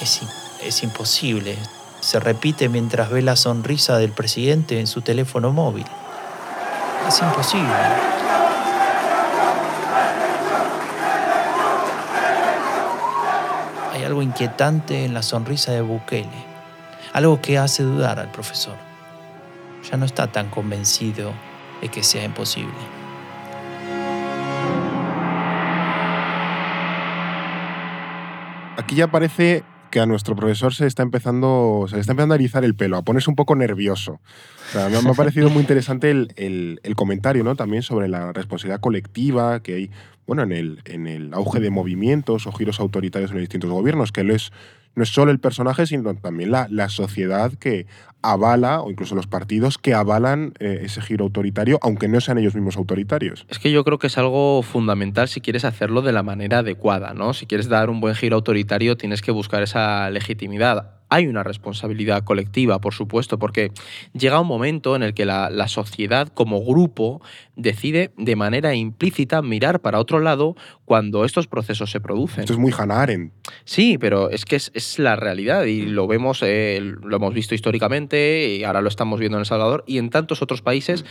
[0.00, 0.22] Es,
[0.64, 1.58] es imposible.
[2.00, 5.84] Se repite mientras ve la sonrisa del presidente en su teléfono móvil.
[7.06, 7.74] Es imposible.
[13.96, 16.28] Hay algo inquietante en la sonrisa de Bukele,
[17.14, 18.76] algo que hace dudar al profesor.
[19.90, 21.32] Ya no está tan convencido
[21.80, 22.74] de que sea imposible.
[28.76, 29.64] Aquí ya parece
[29.96, 33.02] que a nuestro profesor se está empezando, se está empezando a erizar el pelo, a
[33.02, 34.20] ponerse un poco nervioso.
[34.74, 37.56] Me, ha parecido muy interesante el, el, comentario ¿no?
[37.56, 39.90] también sobre la responsabilidad colectiva que hay
[40.26, 44.12] bueno, en, el, en el auge de movimientos o giros autoritarios en los distintos gobiernos,
[44.12, 44.52] que no es,
[44.96, 47.86] no es solo el personaje, sino también la, la sociedad que
[48.32, 52.54] avala, o incluso los partidos que avalan eh, ese giro autoritario, aunque no sean ellos
[52.54, 53.46] mismos autoritarios.
[53.48, 57.14] Es que yo creo que es algo fundamental si quieres hacerlo de la manera adecuada,
[57.14, 57.34] ¿no?
[57.34, 62.24] Si quieres dar un buen giro autoritario, tienes que buscar esa legitimidad hay una responsabilidad
[62.24, 63.70] colectiva, por supuesto, porque
[64.12, 67.20] llega un momento en el que la, la, sociedad como grupo
[67.54, 72.40] decide de manera implícita mirar para otro lado cuando estos procesos se producen.
[72.40, 73.32] Esto es muy Hannah Arendt.
[73.64, 77.54] Sí, pero es que es, es la realidad y lo vemos, eh, lo hemos visto
[77.54, 81.04] históricamente y ahora lo estamos viendo en El Salvador y en tantos otros países.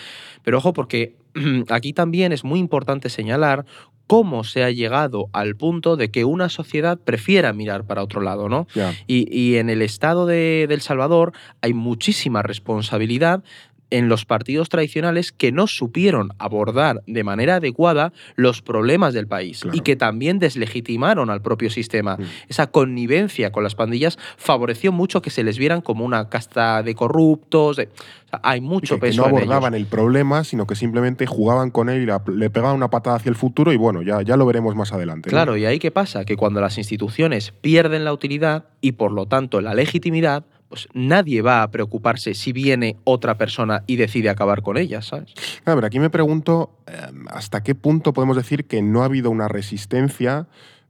[0.44, 1.16] Pero ojo, porque
[1.70, 3.66] aquí también es muy importante señalar
[4.08, 8.50] cómo se ha llegado al punto de que una sociedad prefiera mirar para otro lado,
[8.50, 8.68] ¿no?
[9.08, 13.44] Y, y en el estado de, de El Salvador hay muchísima responsabilidad
[13.92, 19.64] en los partidos tradicionales que no supieron abordar de manera adecuada los problemas del país
[19.74, 22.18] y que también deslegitimaron al propio sistema.
[22.50, 26.96] Esa connivencia con las pandillas favoreció mucho que se les vieran como una casta de
[26.96, 27.78] corruptos.
[27.78, 27.90] de-
[28.26, 29.42] o sea, hay mucho que, que peso no en ellos.
[29.44, 33.18] abordaban el problema, sino que simplemente jugaban con él y la- le pegaban una patada
[33.18, 35.30] hacia el futuro y bueno, ya, ya lo veremos más adelante.
[35.30, 35.32] ¿no?
[35.32, 36.26] Claro, y ahí qué pasa?
[36.26, 40.44] Que cuando las instituciones pierden la utilidad y por lo tanto la legitimidad,
[40.76, 45.34] pues nadie va a preocuparse si viene otra persona y decide acabar con ellas, ¿sabes?
[45.64, 46.98] A ver, aquí me pregunto eh,
[47.30, 50.48] hasta qué punto podemos decir que no ha habido una resistencia,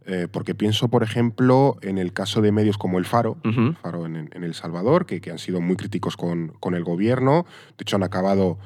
[0.07, 4.07] eh, porque pienso, por ejemplo, en el caso de medios como El Faro, El Faro
[4.07, 7.45] en, en El Salvador, que, que han sido muy críticos con, con el gobierno,
[7.77, 8.57] de hecho han acabado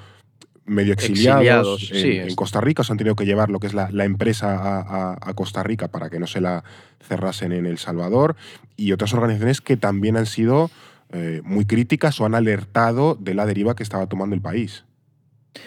[0.65, 3.59] medio exiliados, Exiliados, en, sí, en es- Costa Rica, se han tenido que llevar lo
[3.59, 4.79] que es la, la empresa a,
[5.13, 6.63] a- a Costa Rica para que no se la
[7.05, 8.35] cerrasen en El Salvador,
[8.77, 10.69] y otras organizaciones que también han sido
[11.11, 14.83] eh, muy críticas o han alertado de la deriva que estaba tomando el país.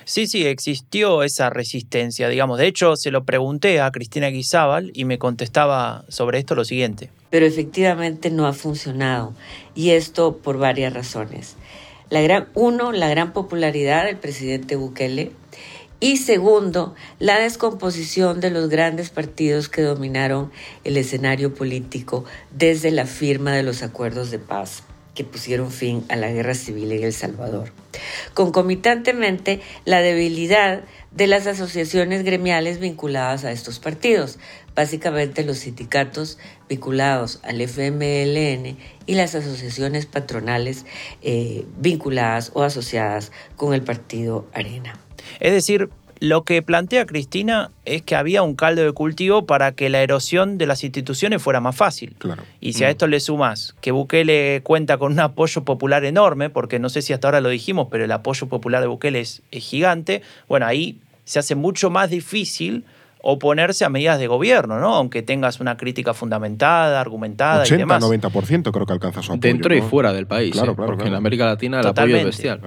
[0.04, 2.58] Sí, sí, existió esa resistencia, digamos.
[2.58, 7.10] De hecho, se lo pregunté a Cristina Guizábal y me contestaba sobre esto lo siguiente.
[7.30, 9.34] pero efectivamente no ha funcionado.
[9.74, 11.56] Y esto por varias razones.
[12.10, 15.32] La gran, uno, la gran popularidad del presidente Bukele.
[15.98, 20.52] Y segundo, la descomposición de los grandes partidos que dominaron
[20.84, 24.82] el escenario político desde la firma de los acuerdos de paz
[25.14, 27.72] que pusieron fin a la guerra civil en El Salvador.
[28.34, 34.38] Concomitantemente, la debilidad de las asociaciones gremiales vinculadas a estos partidos,
[34.74, 40.86] básicamente los sindicatos vinculados al FMLN y las asociaciones patronales
[41.20, 44.98] eh, vinculadas o asociadas con el partido Arena.
[45.40, 45.90] Es decir,
[46.22, 50.56] lo que plantea Cristina es que había un caldo de cultivo para que la erosión
[50.56, 52.14] de las instituciones fuera más fácil.
[52.18, 52.44] Claro.
[52.60, 56.78] Y si a esto le sumas que Bukele cuenta con un apoyo popular enorme, porque
[56.78, 59.64] no sé si hasta ahora lo dijimos, pero el apoyo popular de Bukele es, es
[59.64, 62.84] gigante, bueno, ahí se hace mucho más difícil
[63.20, 64.94] oponerse a medidas de gobierno, ¿no?
[64.94, 68.00] Aunque tengas una crítica fundamentada, argumentada y demás.
[68.00, 69.40] 80-90% creo que alcanza su apoyo.
[69.40, 69.88] Dentro y ¿no?
[69.88, 70.74] fuera del país, Claro, ¿eh?
[70.76, 71.16] claro, porque claro.
[71.16, 72.60] en América Latina el apoyo es bestial.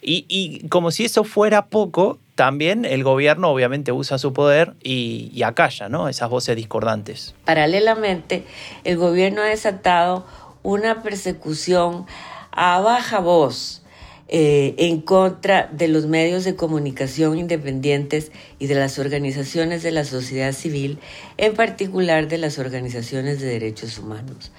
[0.00, 5.42] Y, y como si eso fuera poco, también el gobierno obviamente usa su poder y,
[5.42, 6.08] acalla, ¿no?
[6.08, 7.34] Esas voces discordantes.
[7.44, 8.44] Paralelamente,
[8.84, 10.24] el gobierno ha desatado
[10.62, 12.06] una persecución
[12.52, 13.82] a baja voz
[14.28, 20.04] eh, en contra de los medios de comunicación independientes y de las organizaciones de la
[20.04, 21.00] sociedad civil,
[21.38, 24.52] en particular de las organizaciones de derechos humanos,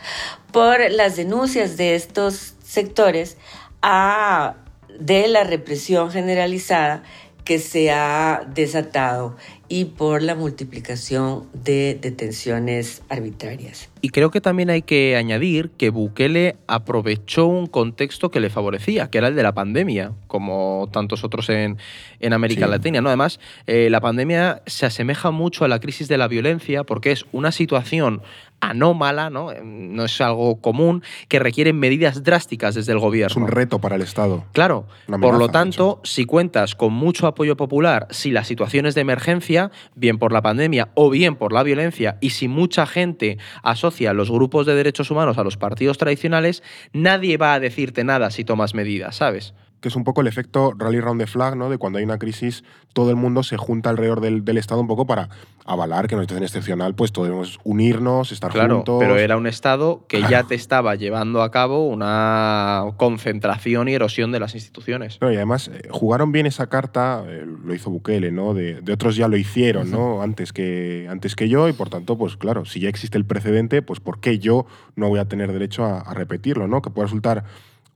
[0.51, 3.37] por las denuncias de estos sectores
[3.81, 4.57] a,
[4.99, 7.03] de la represión generalizada
[7.49, 9.35] que se ha desatado
[9.69, 13.89] y por la multiplicación de detenciones arbitrarias.
[14.01, 19.09] Y creo que también hay que añadir que Bukele aprovechó un contexto que le favorecía,
[19.09, 21.77] que era el de la pandemia, como tantos otros en,
[22.19, 22.71] en América Sí.
[22.71, 23.01] Latina.
[23.01, 23.09] ¿no?
[23.09, 27.25] Además, eh, la pandemia se asemeja mucho a la crisis de la violencia porque es
[27.31, 28.21] una situación
[28.61, 29.51] anómala, ¿no?
[29.51, 33.31] Eh, no es algo común, que requiere medidas drásticas desde el gobierno.
[33.31, 34.43] Es un reto para el Estado.
[34.51, 38.85] Claro, Una por lo amenaza, tanto, si cuentas con mucho apoyo popular, si la situación
[38.85, 39.58] es de emergencia,
[39.95, 44.31] bien por la pandemia o bien por la violencia, y si mucha gente asocia los
[44.31, 48.73] grupos de derechos humanos a los partidos tradicionales, nadie va a decirte nada si tomas
[48.73, 49.53] medidas, ¿sabes?
[49.81, 51.69] Que es un poco el efecto rally round the flag, ¿no?
[51.69, 52.63] De cuando hay una crisis,
[52.93, 55.29] todo el mundo se junta alrededor del, del Estado un poco para
[55.65, 58.97] avalar que en una situación excepcional, pues debemos unirnos, estar Claro, juntos.
[58.99, 64.31] pero era un Estado que ya te estaba llevando a cabo una concentración y erosión
[64.31, 65.19] de las instituciones.
[65.21, 68.53] No, y además eh, jugaron bien esa carta, eh, lo hizo Bukele, ¿no?
[68.53, 70.21] De, de otros ya lo hicieron, ¿no?
[70.21, 73.81] Antes que, antes que yo, y por tanto, pues claro, si ya existe el precedente,
[73.81, 74.65] pues ¿por qué yo
[74.95, 76.81] no voy a tener derecho a, a repetirlo, ¿no?
[76.81, 77.43] Que puede resultar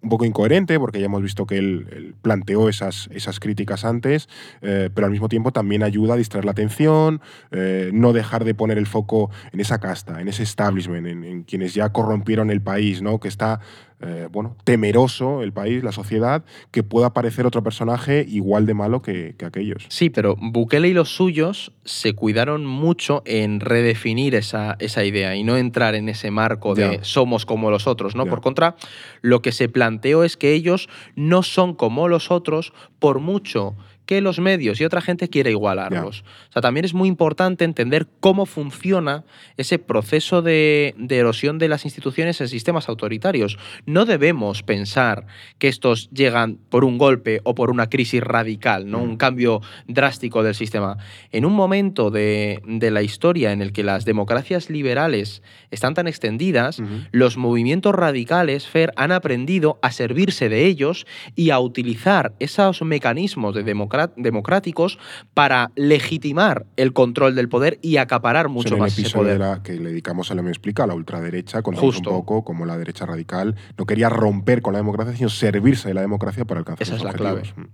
[0.04, 4.28] un poco incoherente, porque ya hemos visto que él, planteó esas, esas críticas antes,
[4.62, 8.54] eh, pero al mismo tiempo también ayuda a distraer la atención, eh, no dejar de
[8.54, 12.62] poner el foco en esa casta, en ese establishment, en, en quienes ya corrompieron el
[12.62, 13.20] país, ¿no?
[13.20, 13.62] que está
[14.06, 19.02] eh, bueno, temeroso el país, la sociedad, que pueda aparecer otro personaje igual de malo
[19.02, 19.86] que, que aquellos.
[19.90, 25.44] Sí, pero Bukele y los suyos se cuidaron mucho en redefinir esa, esa idea y
[25.44, 27.04] no entrar en ese marco de Ya.
[27.04, 28.26] somos como los otros, ¿no?
[28.26, 28.76] Por contra,
[29.22, 33.76] lo que se planteó es que ellos no son como los otros por mucho
[34.06, 36.24] que los medios y otra gente quiere igualarlos.
[36.50, 39.24] O sea, también es muy importante entender cómo funciona
[39.56, 43.58] ese proceso de, de erosión de las instituciones en sistemas autoritarios.
[43.86, 45.26] No debemos pensar
[45.58, 49.00] que estos llegan por un golpe o por una crisis radical, ¿no?
[49.00, 50.98] un cambio drástico del sistema.
[51.32, 56.08] En un momento de, de la historia en el que las democracias liberales están tan
[56.08, 56.82] extendidas,
[57.12, 63.56] los movimientos radicales, Fer, han aprendido a servirse de ellos y a utilizar esos mecanismos
[63.56, 64.98] de democra- democráticos
[65.34, 69.40] para legitimar el control del poder y acaparar mucho en el más ese episodio poder.
[69.40, 72.10] la, que le dedicamos a la me explica, a la ultraderecha, contamos Justo.
[72.10, 75.94] un poco cómo la derecha radical no quería romper con la democracia, sino servirse de
[75.94, 77.42] la democracia para alcanzar Esa sus es la clave.
[77.42, 77.70] objetivos.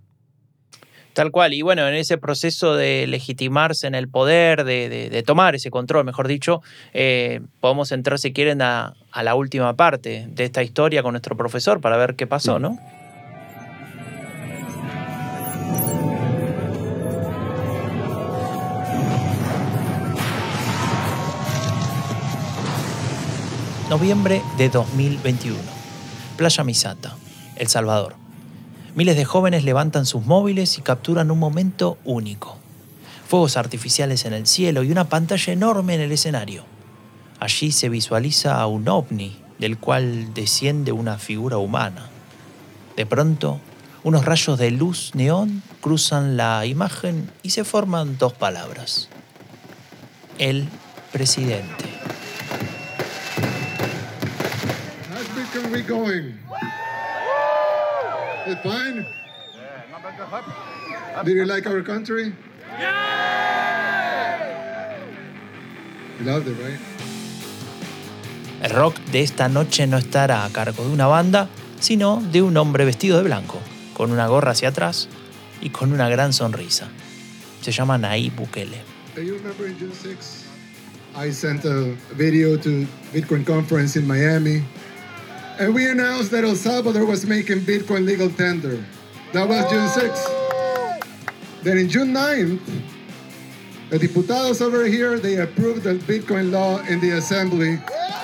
[1.14, 1.54] Tal cual.
[1.54, 5.72] Y bueno, en ese proceso de legitimarse en el poder, de, de- de tomar ese
[5.72, 6.62] control, mejor dicho,
[6.94, 11.36] eh, podemos entrar, si quieren, a, a la última parte de esta historia con nuestro
[11.36, 12.78] profesor para ver qué pasó, ¿no?
[23.90, 25.58] Noviembre de 2021.
[26.38, 27.16] Playa Misata,
[27.56, 28.14] El Salvador.
[28.94, 32.60] Miles de jóvenes levantan sus móviles y capturan un momento único.
[33.28, 36.66] Fuegos artificiales en el cielo y una pantalla enorme en el escenario.
[37.40, 42.10] Allí se visualiza a un ovni del cual desciende una figura humana.
[42.96, 43.60] De pronto,
[44.04, 49.10] unos rayos de luz neón cruzan la imagen y se forman dos palabras.
[50.38, 50.70] El
[51.12, 51.86] presidente.
[55.50, 56.38] How's Bitcoin we going?
[58.46, 59.06] Is it fine?
[61.26, 62.34] Did you like our country?
[66.20, 66.80] You loved it, right?
[68.62, 72.56] El rock de esta noche no estará a cargo de una banda, sino de un
[72.58, 73.60] hombre vestido de blanco,
[73.96, 75.08] con una gorra hacia atrás
[75.62, 76.90] y con una gran sonrisa.
[77.62, 78.84] Se llama Nayib Bukele.
[79.16, 80.46] Do you remember in June 6?
[81.16, 84.64] I sent a video to Bitcoin conference in Miami,
[85.60, 88.84] and we announced that El Salvador was making Bitcoin legal tender.
[89.34, 91.04] That was June 6th.
[91.64, 92.62] Then in June 9th,
[93.90, 97.78] the diputados over here, they approved the Bitcoin law in the assembly.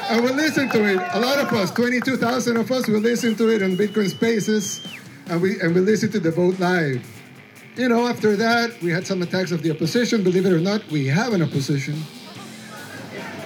[0.09, 0.99] And we listened to it.
[1.11, 4.87] A lot of us, 22,000 of us, we listened to it on Bitcoin Spaces,
[5.27, 7.05] and we, and we listened to the vote live.
[7.75, 10.23] You know, after that, we had some attacks of the opposition.
[10.23, 12.01] Believe it or not, we have an opposition.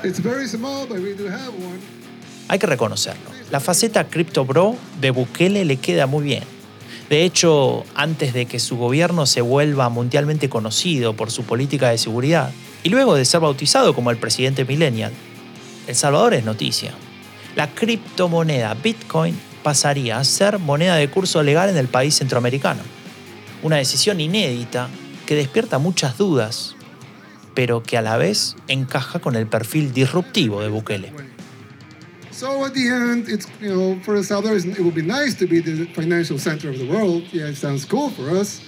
[0.04, 1.82] It's very small, but we do have one.
[2.50, 3.39] Hay que reconocerlo.
[3.52, 6.44] La faceta Crypto Bro de Bukele le queda muy bien.
[7.10, 11.98] De hecho, antes de que su gobierno se vuelva mundialmente conocido por su política de
[11.98, 12.52] seguridad,
[12.84, 15.12] y luego de ser bautizado como el presidente millennial,
[15.88, 16.94] El Salvador es noticia.
[17.56, 22.82] La criptomoneda Bitcoin pasaría a ser moneda de curso legal en el país centroamericano.
[23.64, 24.88] Una decisión inédita
[25.26, 26.76] que despierta muchas dudas,
[27.56, 31.29] pero que a la vez encaja con el perfil disruptivo de Bukele.
[32.40, 35.46] So at the end, it's you know, for Salvador, it's- it would be nice to
[35.46, 37.24] be the financial center of the world.
[37.34, 38.62] Yeah, it sounds cool for us.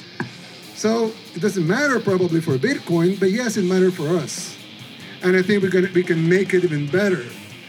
[0.76, 4.56] So it doesn't matter probably for Bitcoin, but yes, it matters for us.
[5.24, 7.24] And I think we're gonna, we can make it even better,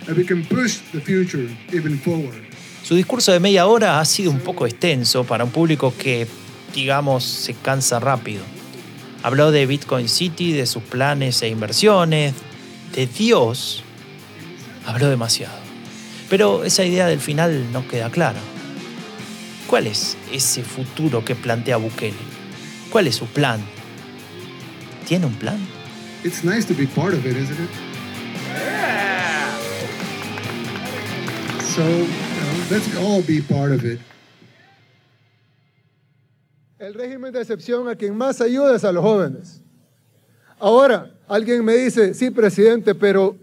[0.09, 2.43] and we can push the future even forward.
[2.83, 6.27] Su discurso de media hora ha sido un poco extenso para un público que,
[6.75, 8.43] digamos, se cansa rápido.
[9.23, 12.35] Habló de Bitcoin City, de sus planes e inversiones,
[12.93, 13.85] de Dios.
[14.85, 15.62] Habló demasiado.
[16.33, 18.41] Pero esa idea del final no queda clara.
[19.67, 22.17] ¿Cuál es ese futuro que plantea Bukele?
[22.91, 23.61] ¿Cuál es su plan?
[25.07, 25.59] ¿Tiene un plan?
[26.25, 27.69] It's nice to be part of it, isn't it?
[31.75, 34.01] So you know, let's all be part of it.
[36.79, 39.61] El régimen de excepción a quien más ayuda es a los jóvenes.
[40.59, 43.37] Ahora, alguien me dice, sí, presidente, pero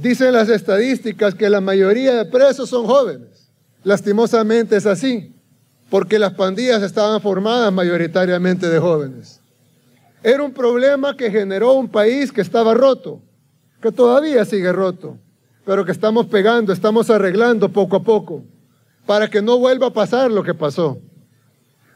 [0.00, 3.50] dicen las estadísticas que la mayoría de presos son jóvenes.
[3.82, 5.34] Lastimosamente es así,
[5.88, 9.40] porque las pandillas estaban formadas mayoritariamente de jóvenes.
[10.22, 13.20] Era un problema que generó un país que estaba roto,
[13.80, 15.16] que todavía sigue roto,
[15.64, 18.44] pero que estamos pegando, estamos arreglando poco a poco,
[19.06, 20.98] para que no vuelva a pasar lo que pasó.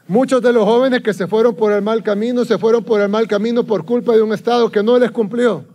[0.07, 3.09] Muchos de los jóvenes que se fueron por el mal camino, se fueron por el
[3.09, 5.65] mal camino por culpa de un Estado que no les cumplió,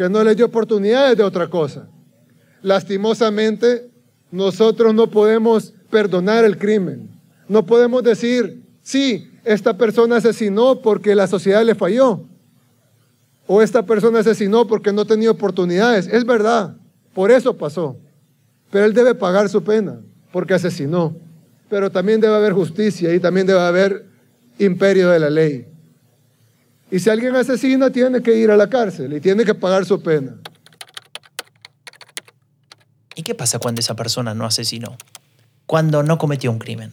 [0.00, 1.86] que no les dio oportunidades de otra cosa.
[2.62, 3.90] Lastimosamente,
[4.30, 7.10] nosotros no podemos perdonar el crimen.
[7.48, 12.22] No podemos decir, sí, esta persona asesinó porque la sociedad le falló.
[13.46, 16.06] O esta persona asesinó porque no tenía oportunidades.
[16.06, 16.78] Es verdad,
[17.12, 17.98] por eso pasó.
[18.70, 20.00] Pero él debe pagar su pena
[20.32, 21.14] porque asesinó.
[21.68, 24.06] Pero también debe haber justicia y también debe haber
[24.58, 25.66] imperio de la ley.
[26.90, 30.02] Y si alguien asesina, tiene que ir a la cárcel y tiene que pagar su
[30.02, 30.36] pena.
[33.14, 34.96] ¿Y qué pasa cuando esa persona no asesinó?
[35.66, 36.92] Cuando no cometió un crimen.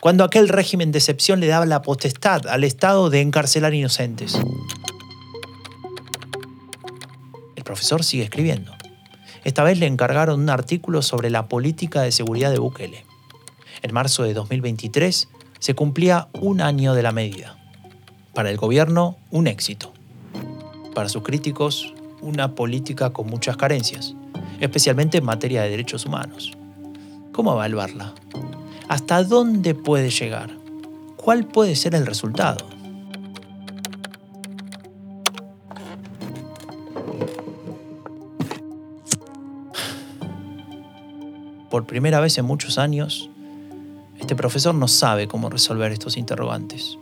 [0.00, 4.38] Cuando aquel régimen de excepción le daba la potestad al Estado de encarcelar inocentes.
[7.56, 8.72] El profesor sigue escribiendo.
[9.44, 13.04] Esta vez le encargaron un artículo sobre la política de seguridad de Bukele.
[13.82, 15.28] En marzo de 2023
[15.58, 17.65] se cumplía un año de la medida.
[18.36, 19.94] Para el gobierno, un éxito.
[20.94, 24.14] Para sus críticos, una política con muchas carencias,
[24.60, 26.52] especialmente en materia de derechos humanos.
[27.32, 28.12] ¿Cómo evaluarla?
[28.88, 30.50] ¿Hasta dónde puede llegar?
[31.16, 32.66] ¿Cuál puede ser el resultado?
[41.70, 43.30] Por primera vez en muchos años,
[44.20, 46.98] este profesor no sabe cómo resolver estos interrogantes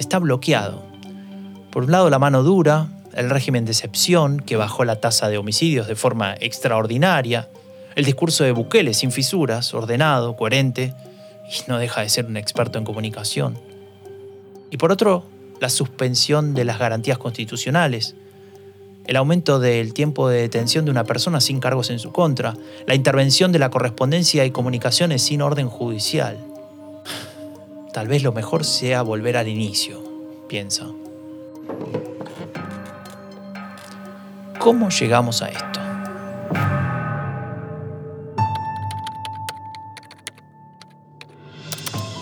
[0.00, 0.82] está bloqueado.
[1.70, 5.38] Por un lado, la mano dura, el régimen de excepción, que bajó la tasa de
[5.38, 7.48] homicidios de forma extraordinaria,
[7.94, 10.94] el discurso de Bukele sin fisuras, ordenado, coherente,
[11.48, 13.58] y no deja de ser un experto en comunicación.
[14.70, 15.24] Y por otro,
[15.60, 18.14] la suspensión de las garantías constitucionales,
[19.06, 22.54] el aumento del tiempo de detención de una persona sin cargos en su contra,
[22.86, 26.38] la intervención de la correspondencia y comunicaciones sin orden judicial.
[27.92, 30.00] Tal vez lo mejor sea volver al inicio,
[30.48, 30.86] piensa.
[34.60, 35.80] ¿Cómo llegamos a esto?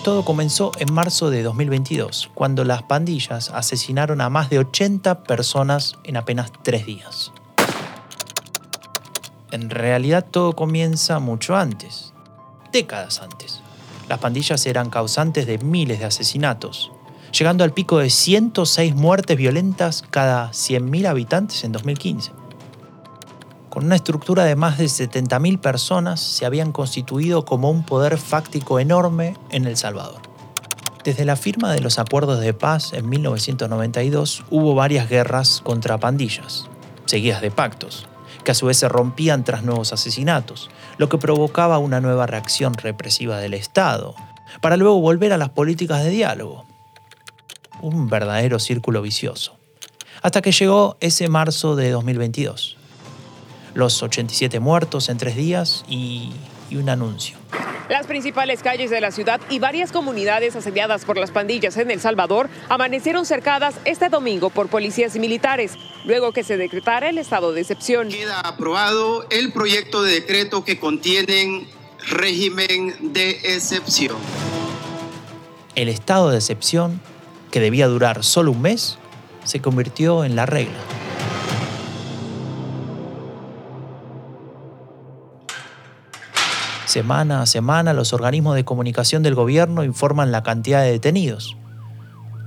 [0.04, 5.96] Todo comenzó en marzo de 2022, cuando las pandillas asesinaron a más de 80 personas
[6.04, 7.30] en apenas tres días.
[9.50, 12.14] En realidad todo comienza mucho antes,
[12.72, 13.57] décadas antes
[14.08, 16.90] las pandillas eran causantes de miles de asesinatos,
[17.36, 22.32] llegando al pico de 106 muertes violentas cada 100.000 habitantes en 2015.
[23.68, 28.80] Con una estructura de más de 70.000 personas, se habían constituido como un poder fáctico
[28.80, 30.22] enorme en El Salvador.
[31.04, 36.66] Desde la firma de los acuerdos de paz en 1992 hubo varias guerras contra pandillas,
[37.04, 38.08] seguidas de pactos,
[38.44, 42.74] que a su vez se rompían tras nuevos asesinatos, lo que provocaba una nueva reacción
[42.74, 44.14] represiva del Estado,
[44.60, 46.64] para luego volver a las políticas de diálogo.
[47.80, 49.56] Un verdadero círculo vicioso.
[50.22, 52.76] Hasta que llegó ese marzo de 2022.
[53.74, 56.32] Los 87 muertos en tres días y,
[56.70, 57.36] y un anuncio.
[57.88, 62.00] Las principales calles de la ciudad y varias comunidades asediadas por las pandillas en El
[62.00, 65.72] Salvador amanecieron cercadas este domingo por policías y militares,
[66.04, 68.10] luego que se decretara el estado de excepción.
[68.10, 71.66] Queda aprobado el proyecto de decreto que contiene
[72.10, 74.16] régimen de excepción.
[75.74, 77.00] El estado de excepción,
[77.50, 78.98] que debía durar solo un mes,
[79.44, 80.97] se convirtió en la regla.
[86.88, 91.54] Semana a semana los organismos de comunicación del gobierno informan la cantidad de detenidos.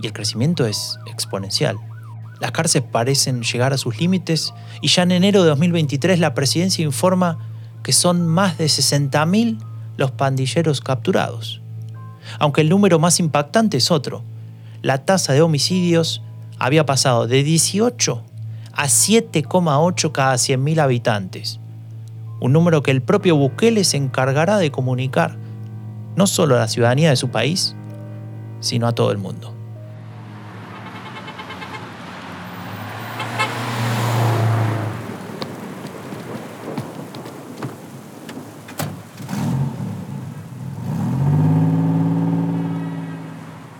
[0.02, 1.78] Y el crecimiento es exponencial.
[2.39, 6.84] Las cárceles parecen llegar a sus límites y ya en enero de 2023 la presidencia
[6.84, 7.38] informa
[7.84, 9.60] que son más de 60.000
[9.98, 11.62] los pandilleros capturados.
[12.39, 14.24] Aunque el número más impactante es otro.
[14.82, 16.24] La tasa de homicidios
[16.58, 18.24] había pasado de 18
[18.74, 21.60] a 7,8 cada 100.000 habitantes
[22.42, 25.38] un número que el propio Bukele se encargará de comunicar,
[26.16, 27.76] no solo a la ciudadanía de su país,
[28.60, 29.56] sino a todo el mundo.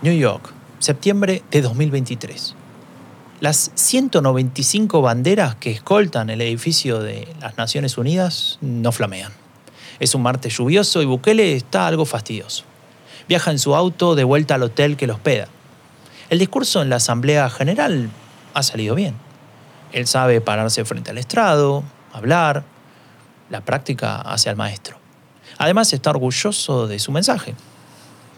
[0.02, 2.61] New York, septiembre de 2023.
[3.42, 9.32] Las 195 banderas que escoltan el edificio de las Naciones Unidas no flamean.
[9.98, 12.62] Es un martes lluvioso y Bukele está algo fastidioso.
[13.28, 15.48] Viaja en su auto de vuelta al hotel que lo hospeda.
[16.30, 18.10] El discurso en la Asamblea General
[18.54, 19.16] ha salido bien.
[19.90, 21.82] Él sabe pararse frente al estrado,
[22.12, 22.62] hablar.
[23.50, 24.98] La práctica hace al maestro.
[25.58, 27.56] Además está orgulloso de su mensaje.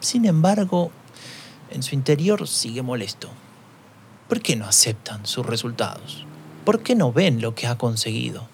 [0.01, 0.91] Sin embargo,
[1.71, 3.29] en su interior sigue molesto.
[4.29, 6.25] ¿Por qué no aceptan sus resultados?
[6.65, 8.49] ¿Por qué no ven lo que ha conseguido?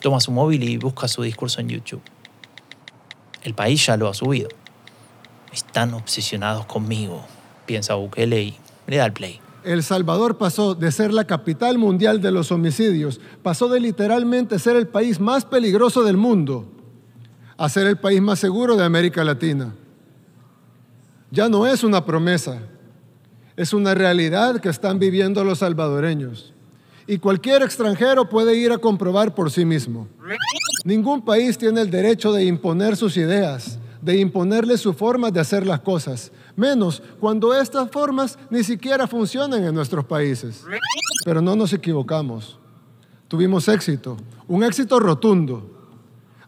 [0.00, 2.02] Toma su móvil y busca su discurso en YouTube.
[3.42, 4.48] El país ya lo ha subido.
[5.52, 7.24] Están obsesionados conmigo,
[7.66, 8.56] piensa Bukele y
[8.86, 9.40] le da el play.
[9.64, 14.76] El Salvador pasó de ser la capital mundial de los homicidios, pasó de literalmente ser
[14.76, 16.72] el país más peligroso del mundo
[17.56, 19.74] a ser el país más seguro de América Latina.
[21.30, 22.62] Ya no es una promesa,
[23.58, 26.54] Es una realidad que están viviendo los salvadoreños.
[27.08, 30.06] Y cualquier extranjero puede ir a comprobar por sí mismo.
[30.84, 35.66] Ningún país tiene el derecho de imponer sus ideas, de imponerle su forma de hacer
[35.66, 40.62] las cosas, menos cuando estas formas ni siquiera funcionan en nuestros países.
[41.24, 42.60] Pero no nos equivocamos.
[43.26, 45.77] Tuvimos éxito, un éxito rotundo.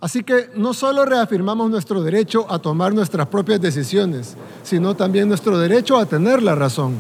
[0.01, 5.59] Así que no solo reafirmamos nuestro derecho a tomar nuestras propias decisiones, sino también nuestro
[5.59, 6.99] derecho a tener la razón.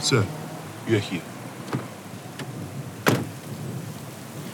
[0.00, 0.22] Sir,
[0.86, 1.22] you're here.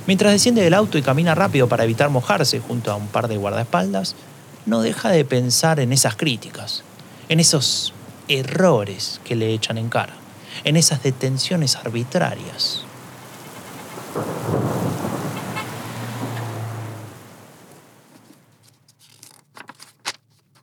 [0.06, 3.36] Mientras desciende del auto y camina rápido para evitar mojarse junto a un par de
[3.36, 4.14] guardaespaldas,
[4.64, 6.82] no deja de pensar en esas críticas,
[7.28, 7.92] en esos
[8.26, 10.14] errores que le echan en cara,
[10.64, 12.88] en esas detenciones arbitrarias.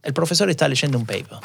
[0.03, 1.39] El profesor está leyendo un paper.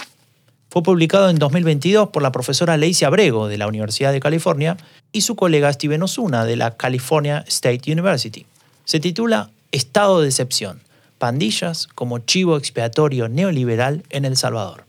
[0.70, 4.76] Fue publicado en 2022 por la profesora Lacey Abrego de la Universidad de California
[5.12, 8.46] y su colega Steven Osuna de la California State University.
[8.84, 10.82] Se titula Estado de excepción,
[11.18, 14.84] pandillas como chivo expiatorio neoliberal en El Salvador.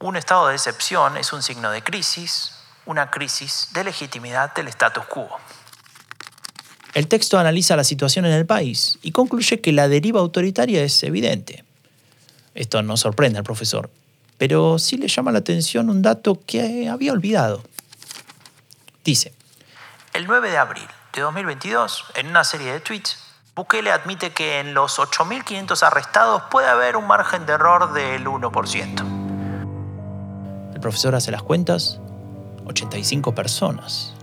[0.00, 2.52] Un estado de excepción es un signo de crisis,
[2.84, 5.28] una crisis de legitimidad del status quo.
[6.94, 11.02] El texto analiza la situación en el país y concluye que la deriva autoritaria es
[11.02, 11.64] evidente.
[12.54, 13.90] Esto no sorprende al profesor,
[14.38, 17.64] pero sí le llama la atención un dato que había olvidado.
[19.04, 19.34] Dice,
[20.12, 23.18] el 9 de abril de 2022, en una serie de tweets,
[23.56, 30.74] Bukele admite que en los 8.500 arrestados puede haber un margen de error del 1%.
[30.74, 31.98] El profesor hace las cuentas,
[32.66, 34.13] 85 personas.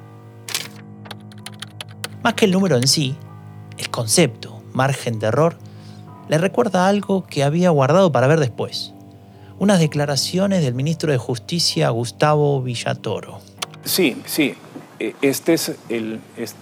[2.23, 3.15] Más que el número en sí,
[3.79, 5.55] el concepto, margen de error,
[6.29, 8.93] le recuerda algo que había guardado para ver después.
[9.57, 13.39] Unas declaraciones del ministro de Justicia Gustavo Villatoro.
[13.85, 14.53] Sí, sí.
[14.99, 16.19] E, Este es el,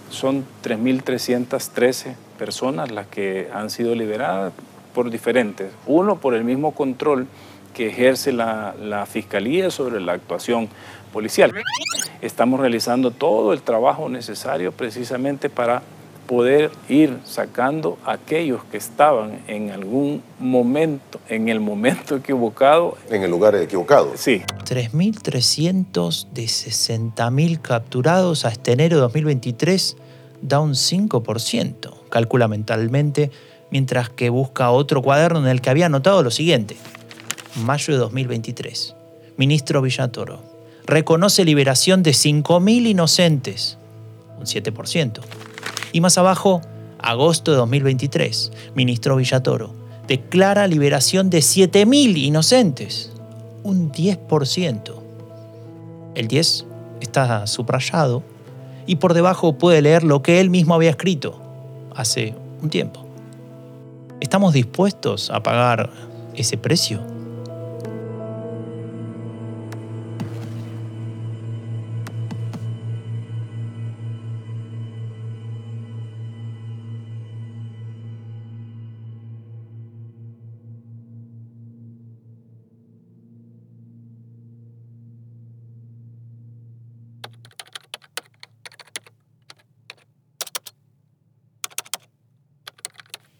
[0.08, 4.54] son 3.313 personas las que han sido liberadas
[4.94, 5.70] por diferentes.
[5.86, 7.26] Uno, por el mismo control
[7.74, 10.70] que ejerce la, la Fiscalía sobre la actuación
[11.10, 11.52] policial.
[12.22, 15.82] Estamos realizando todo el trabajo necesario precisamente para
[16.30, 22.96] poder ir sacando a aquellos que estaban en algún momento, en el momento equivocado.
[23.10, 24.12] En el lugar equivocado.
[24.14, 24.42] Sí.
[24.64, 29.96] 3.300 de 60.000 capturados hasta enero de 2023
[30.40, 33.32] da un 5%, calcula mentalmente,
[33.72, 36.76] mientras que busca otro cuaderno en el que había anotado lo siguiente.
[37.64, 38.94] Mayo de 2023.
[39.36, 40.49] Ministro Villatoro.
[40.90, 43.78] Reconoce liberación de 5.000 inocentes,
[44.40, 45.20] un 7%.
[45.92, 46.62] Y más abajo,
[46.98, 48.50] agosto de 2023.
[48.74, 49.72] Ministro Villatoro.
[50.08, 53.12] Declara liberación de 7.000 inocentes,
[53.62, 54.92] un 10%.
[56.16, 56.66] El 10
[57.00, 58.24] está subrayado
[58.84, 61.40] y por debajo puede leer lo que él mismo había escrito
[61.94, 63.06] hace un tiempo.
[64.18, 65.92] ¿Estamos dispuestos a pagar
[66.34, 67.09] ese precio?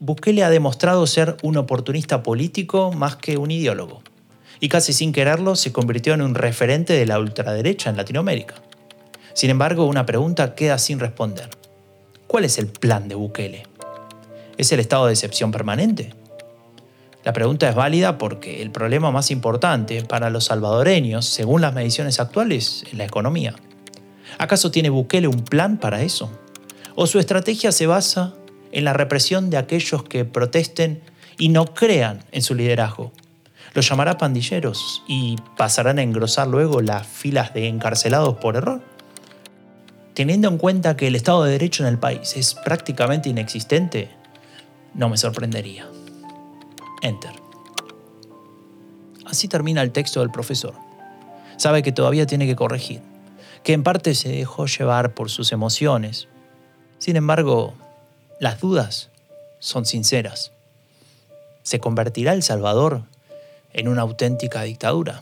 [0.03, 4.01] Bukele ha demostrado ser un oportunista político más que un ideólogo,
[4.59, 8.55] y casi sin quererlo se convirtió en un referente de la ultraderecha en Latinoamérica.
[9.33, 11.51] Sin embargo, una pregunta queda sin responder.
[12.25, 13.67] ¿Cuál es el plan de Bukele?
[14.57, 16.15] ¿Es el estado de excepción permanente?
[17.23, 22.19] La pregunta es válida porque el problema más importante para los salvadoreños, según las mediciones
[22.19, 23.53] actuales, es la economía.
[24.39, 26.31] ¿Acaso tiene Bukele un plan para eso?
[26.95, 28.33] ¿O su estrategia se basa
[28.71, 31.01] en la represión de aquellos que protesten
[31.37, 33.11] y no crean en su liderazgo?
[33.73, 38.81] ¿Los llamará pandilleros y pasarán a engrosar luego las filas de encarcelados por error?
[40.13, 44.09] Teniendo en cuenta que el Estado de Derecho en el país es prácticamente inexistente,
[44.93, 45.87] no me sorprendería.
[47.01, 47.31] Enter.
[49.25, 50.73] Así termina el texto del profesor.
[51.55, 53.01] Sabe que todavía tiene que corregir,
[53.63, 56.27] que en parte se dejó llevar por sus emociones.
[56.97, 57.73] Sin embargo,
[58.41, 59.11] las dudas
[59.59, 60.51] son sinceras.
[61.61, 63.03] ¿Se convertirá El Salvador
[63.71, 65.21] en una auténtica dictadura?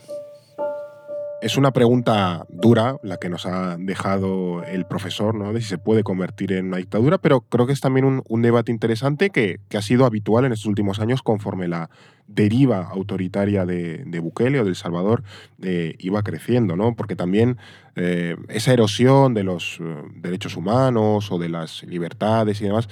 [1.42, 5.52] Es una pregunta dura la que nos ha dejado el profesor, ¿no?
[5.52, 8.72] De si se puede convertir en una dictadura, pero creo que es también un, debate
[8.72, 11.90] interesante que, que ha sido habitual en estos últimos años conforme la
[12.34, 15.22] deriva autoritaria de, de Bukele o del Salvador
[15.62, 16.94] eh, iba creciendo, ¿no?
[16.94, 17.58] Porque también
[17.96, 22.88] eh, esa erosión de los eh, derechos humanos o de las libertades y demás,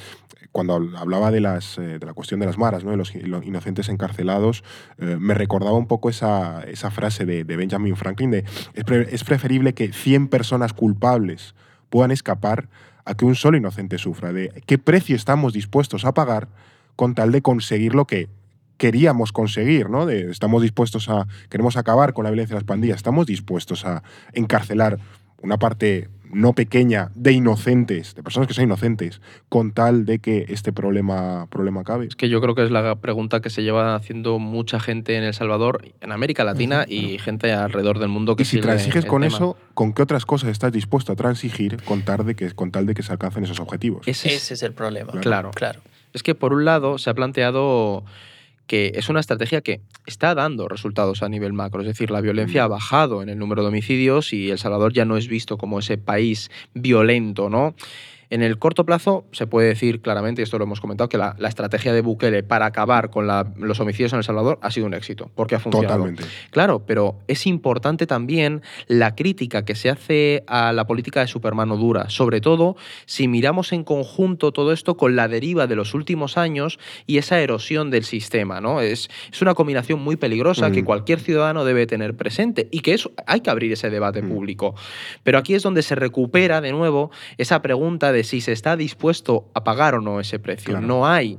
[0.50, 2.90] cuando hablaba de, las, de la cuestión de las maras, ¿no?
[2.90, 4.64] de los, inocentes encarcelados,
[4.96, 9.92] me recordaba un poco esa, esa frase de, de Benjamin Franklin de es preferible que
[9.92, 11.54] 100 personas culpables
[11.90, 12.68] puedan escapar
[13.04, 16.48] a que un solo inocente sufra, de qué precio estamos dispuestos a pagar
[16.96, 18.28] con tal de conseguir lo que
[18.78, 20.06] queríamos conseguir, ¿no?
[20.06, 24.02] De, estamos dispuestos a, queremos acabar con la violencia de las pandillas, estamos dispuestos a
[24.32, 24.98] encarcelar
[25.42, 30.44] una parte no pequeña de inocentes, de personas que son inocentes, con tal de que
[30.50, 32.06] este problema, problema acabe.
[32.06, 35.24] Es que yo creo que es la pregunta que se lleva haciendo mucha gente en
[35.24, 39.04] El Salvador, en América Latina y gente alrededor del mundo que Y si sigue transiges
[39.04, 39.34] el con tema.
[39.34, 42.84] eso, ¿con qué otras cosas estás dispuesto a transigir con tal de que, con tal
[42.84, 44.06] de que se alcancen esos objetivos?
[44.06, 45.12] Ese es- Ese es el problema.
[45.22, 45.50] Claro.
[45.54, 45.80] Claro.
[46.12, 48.04] Es que por un lado se ha planteado
[48.68, 52.62] que es una estrategia que está dando resultados a nivel macro, es decir, la violencia
[52.62, 55.80] ha bajado en el número de homicidios y El Salvador ya no es visto como
[55.80, 57.74] ese país violento, ¿no?
[58.30, 61.34] En el corto plazo se puede decir claramente, y esto lo hemos comentado, que la,
[61.38, 64.86] la estrategia de Bukele para acabar con la- los homicidios en El Salvador ha sido
[64.86, 65.98] un éxito, porque ha funcionado.
[66.04, 66.24] Totalmente.
[66.50, 71.76] Claro, pero es importante también la crítica que se hace a la política de supermano
[71.76, 72.76] dura, sobre todo
[73.06, 77.40] si miramos en conjunto todo esto con la deriva de los últimos años y esa
[77.40, 78.80] erosión del sistema, ¿no?
[78.80, 80.72] Es, es una combinación muy peligrosa Mm.
[80.72, 84.74] que cualquier ciudadano debe tener presente y que eso, hay que abrir ese debate público.
[85.22, 89.48] Pero aquí es donde se recupera de nuevo esa pregunta de si se está dispuesto
[89.54, 90.72] a pagar o no ese precio.
[90.72, 90.86] Claro.
[90.86, 91.38] No hay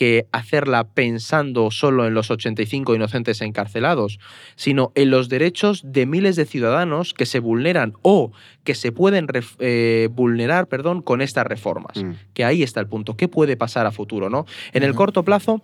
[0.00, 4.18] que hacerla pensando solo en los 85 inocentes encarcelados,
[4.56, 8.32] sino en los derechos de miles de ciudadanos que se vulneran o
[8.64, 9.26] que se pueden
[9.58, 12.02] eh, vulnerar perdón, con estas reformas.
[12.02, 12.12] Mm.
[12.32, 13.14] Que ahí está el punto.
[13.14, 14.30] ¿Qué puede pasar a futuro?
[14.30, 14.46] ¿no?
[14.72, 15.62] En el corto plazo,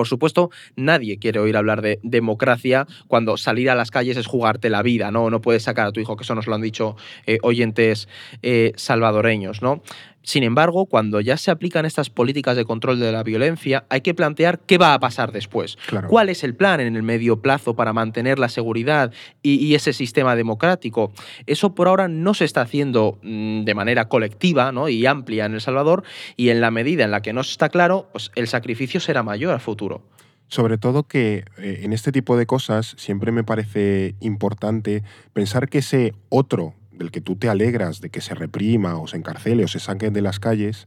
[0.00, 4.70] por supuesto, nadie quiere oír hablar de democracia cuando salir a las calles es jugarte
[4.70, 5.28] la vida, ¿no?
[5.28, 6.96] No puedes sacar a tu hijo, que eso nos lo han dicho
[7.26, 8.08] eh, oyentes
[8.40, 9.82] eh, salvadoreños, ¿no?
[10.22, 14.14] Sin embargo, cuando ya se aplican estas políticas de control de la violencia, hay que
[14.14, 15.78] plantear qué va a pasar después.
[15.86, 16.08] Claro.
[16.08, 19.12] ¿Cuál es el plan en el medio plazo para mantener la seguridad
[19.42, 21.12] y, y ese sistema democrático?
[21.46, 24.88] Eso por ahora no se está haciendo mm, de manera colectiva ¿no?
[24.88, 26.04] y amplia en El Salvador
[26.36, 29.54] y en la medida en la que no está claro, pues el sacrificio será mayor
[29.54, 30.02] a futuro.
[30.48, 35.78] Sobre todo que eh, en este tipo de cosas siempre me parece importante pensar que
[35.78, 39.68] ese otro del que tú te alegras de que se reprima o se encarcele o
[39.68, 40.86] se saque de las calles,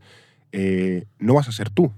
[0.51, 1.91] eh, no vas a ser tú.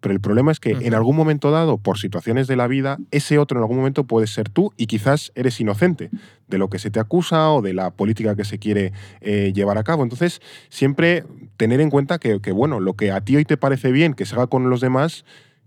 [0.00, 3.38] Pero el problema es que en algún momento dado, por situaciones de la vida, ese
[3.38, 6.10] otro en algún momento puede ser tú y quizás eres inocente
[6.46, 8.92] de lo que se te acusa o de la política que se quiere
[9.22, 10.02] eh, llevar a cabo.
[10.02, 11.24] Entonces, siempre
[11.56, 14.26] tener en cuenta que, que, bueno, lo que a ti hoy te parece bien que
[14.26, 15.24] se haga con los demás,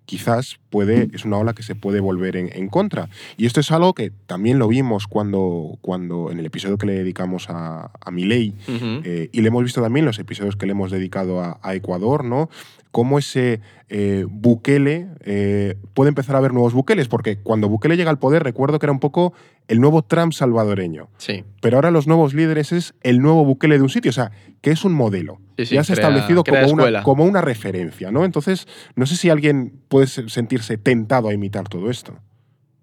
[0.08, 3.10] quizás puede, es una ola que se puede volver en, en contra.
[3.36, 6.94] Y esto es algo que también lo vimos cuando, cuando en el episodio que le
[6.94, 10.72] dedicamos a, a Milei, eh, y lo hemos visto también en los episodios que le
[10.72, 12.50] hemos dedicado a, a Ecuador, ¿no?
[12.98, 18.10] Cómo ese eh, Bukele eh, puede empezar a haber nuevos Bukeles, porque cuando Bukele llega
[18.10, 19.34] al poder, recuerdo que era un poco
[19.68, 21.08] el nuevo Trump salvadoreño.
[21.18, 21.44] Sí.
[21.62, 24.32] Pero ahora los nuevos líderes es el nuevo Bukele de un sitio, o sea,
[24.62, 25.38] que es un modelo.
[25.58, 28.26] Sí, sí, ya se ha establecido crea como una, como una referencia, ¿no?
[28.26, 32.18] Entonces, no sé si alguien puede se- sentirse tentado a imitar todo esto.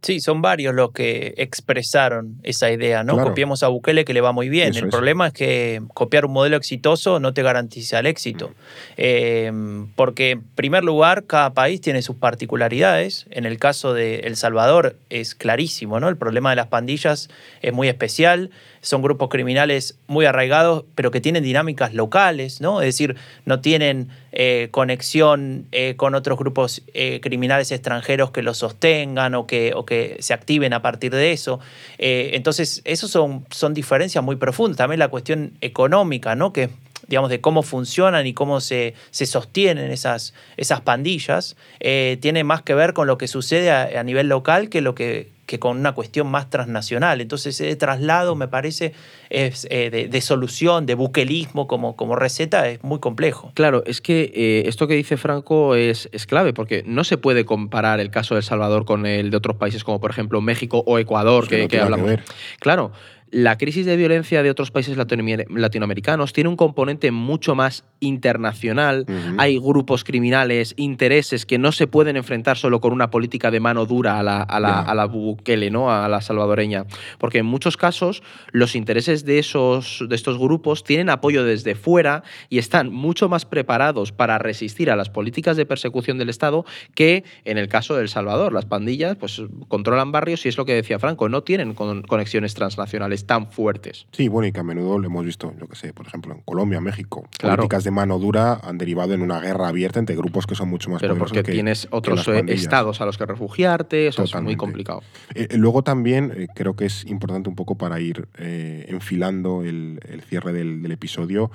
[0.05, 3.14] Sí, son varios los que expresaron esa idea, ¿no?
[3.14, 3.30] Claro.
[3.30, 4.68] Copiemos a Bukele que le va muy bien.
[4.68, 8.52] Eso el problema es que copiar un modelo exitoso no te garantiza el éxito.
[8.98, 9.50] Eh,
[9.96, 13.24] porque, en primer lugar, cada país tiene sus particularidades.
[13.30, 16.11] En el caso de El Salvador es clarísimo, ¿no?
[16.11, 17.30] El problema de las pandillas
[17.62, 18.50] es muy especial.
[18.82, 22.82] Son grupos criminales muy arraigados, pero que tienen dinámicas locales, ¿no?
[22.82, 28.59] Es decir, no tienen eh, conexión eh, con otros grupos eh, criminales extranjeros que los
[28.59, 31.61] sostengan o que, o que se activen a partir de eso.
[31.99, 34.78] Eh, entonces, eso son, son diferencias muy profundas.
[34.78, 36.53] También la cuestión económica, ¿no?
[36.53, 36.70] Que
[37.07, 42.62] digamos, de cómo funcionan y cómo se, se sostienen esas, esas pandillas, eh, tiene más
[42.62, 45.78] que ver con lo que sucede a, a nivel local que lo que, que con
[45.78, 47.20] una cuestión más transnacional.
[47.20, 48.92] Entonces, ese traslado, me parece,
[49.30, 53.53] es, eh, de, de solución, de buquelismo como, como receta, es muy complejo.
[53.55, 57.45] Claro, es que eh, esto que dice Franco es, es clave, porque no se puede
[57.45, 60.82] comparar el caso de El Salvador con el de otros países como por ejemplo México
[60.86, 62.07] o Ecuador, que no que que hablamos.
[62.07, 62.22] ver.
[62.61, 62.92] Claro,
[63.35, 69.07] la crisis de violencia de otros países latinoamer- latinoamericanos tiene un componente mucho más internacional.
[69.39, 73.87] Hay grupos criminales, intereses que no se pueden enfrentar solo con una política de mano
[73.87, 75.91] dura a la, a la, a la Bukele, ¿no?
[75.91, 76.85] a la salvadoreña.
[77.18, 78.22] Porque en muchos casos
[78.53, 83.45] los intereses de, esos, de estos grupos tienen apoyo desde fuera y están mucho más
[83.47, 86.64] preparados para resistir a las políticas de persecución del Estado
[86.95, 88.53] que en el caso de El Salvador.
[88.53, 92.55] Las pandillas pues, controlan barrios y es lo que decía Franco, no tienen con- conexiones
[92.55, 94.07] transnacionales tan fuertes.
[94.12, 96.41] Sí, bueno, y que a menudo lo hemos visto, yo que sé, por ejemplo, en
[96.43, 97.29] Colombia, México.
[97.39, 97.57] Claro.
[97.57, 100.91] Políticas de mano dura han derivado en una guerra abierta entre grupos que son mucho
[100.91, 104.29] más Pero poderosos porque que- tienes otros eh, estados a los que refugiarte, eso es
[104.29, 104.57] muy Totalmente.
[104.59, 105.03] complicado.
[105.35, 109.62] Eh, eh, luego también eh, creo que es importante un poco para ir eh, enfilando
[109.64, 111.51] el, el cierre del, del episodio,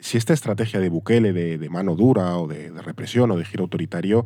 [0.00, 3.44] si esta estrategia de Bukele de, de mano dura o de, de represión o de
[3.44, 4.24] giro autoritario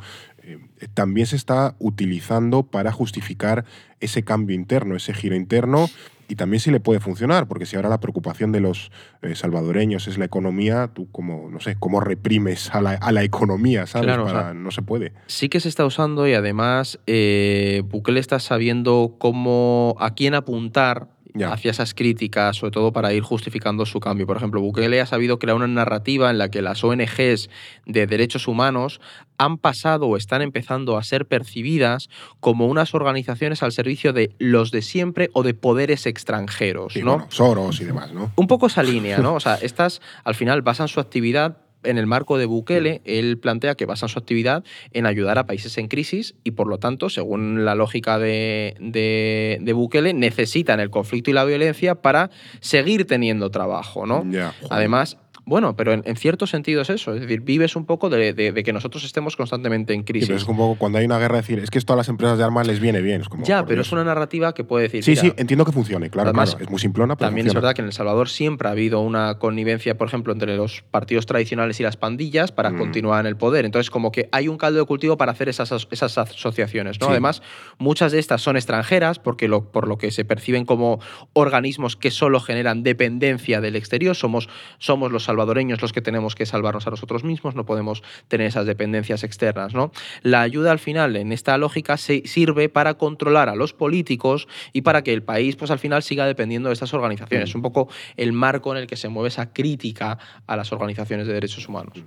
[0.95, 3.65] también se está utilizando para justificar
[4.01, 5.89] ese cambio interno, ese giro interno.
[6.33, 10.09] Y también si le puede funcionar, porque si ahora la preocupación de los eh, salvadoreños
[10.09, 14.07] es la economía, tú como, no sé, cómo reprimes a la, a la economía, ¿sabes?
[14.07, 15.13] Claro, o Para- sea, no se puede.
[15.27, 21.09] Sí que se está usando y además eh, Bukele está sabiendo cómo a quién apuntar
[21.41, 24.27] hacia esas críticas, sobre todo para ir justificando su cambio.
[24.27, 27.49] Por ejemplo, Bukele ha sabido crear una narrativa en la que las ONGs
[27.87, 29.01] de derechos humanos
[29.39, 32.09] han pasado o están empezando a ser percibidas
[32.41, 37.13] como unas organizaciones al servicio de los de siempre o de poderes extranjeros, ¿no?
[37.13, 38.31] bueno, Soros y demás, ¿no?
[38.37, 39.35] Un poco esa línea, ¿no?
[39.35, 43.75] O sea, estas al final basan su actividad en el marco de Bukele, él plantea
[43.75, 47.65] que basan su actividad en ayudar a países en crisis y, por lo tanto, según
[47.65, 52.31] la lógica de, de- de Bukele, necesitan el conflicto y la violencia para
[52.61, 54.25] seguir teniendo trabajo, ¿no?
[54.71, 58.33] Además, bueno, pero en, en cierto sentido es eso, es decir, vives un poco de,
[58.33, 60.29] de- de que nosotros estemos constantemente en Sí, crisis.
[60.29, 62.39] pero es un poco cuando hay una guerra decir, es que esto a las empresas
[62.39, 63.21] de armas les viene bien.
[63.23, 63.89] Es como, ya, pero Dios.
[63.89, 65.03] es una narrativa que puede decir.
[65.05, 66.65] Sí, mira, sí, entiendo que funcione, claro, Además, claro.
[66.65, 69.39] Es muy simplona, pero También es verdad que en El Salvador siempre ha habido una
[69.39, 72.79] connivencia, por ejemplo, entre los partidos tradicionales y las pandillas para Mm.
[72.79, 73.65] continuar en el poder.
[73.65, 77.01] Entonces, como que hay un caldo de cultivo para hacer esas, as- esas asociaciones.
[77.01, 77.07] ¿no?
[77.07, 77.11] Sí.
[77.13, 77.43] Además,
[77.79, 81.01] muchas de estas son extranjeras, porque lo, por lo que se perciben como
[81.33, 84.15] organismos que solo generan dependencia del exterior.
[84.17, 88.47] Somos, somos los salvadoreños los que tenemos que salvarnos a nosotros mismos, no podemos tener
[88.47, 89.75] esas dependencias externas.
[89.75, 89.93] ¿no?
[90.23, 94.83] La ayuda al final, en esta lógica, se sirve para controlar a los políticos y
[94.83, 97.49] para que el país, pues al final, siga dependiendo de estas organizaciones.
[97.49, 101.27] Es un poco el marco en el que se mueve esa crítica a las organizaciones
[101.27, 102.05] de derechos humanos.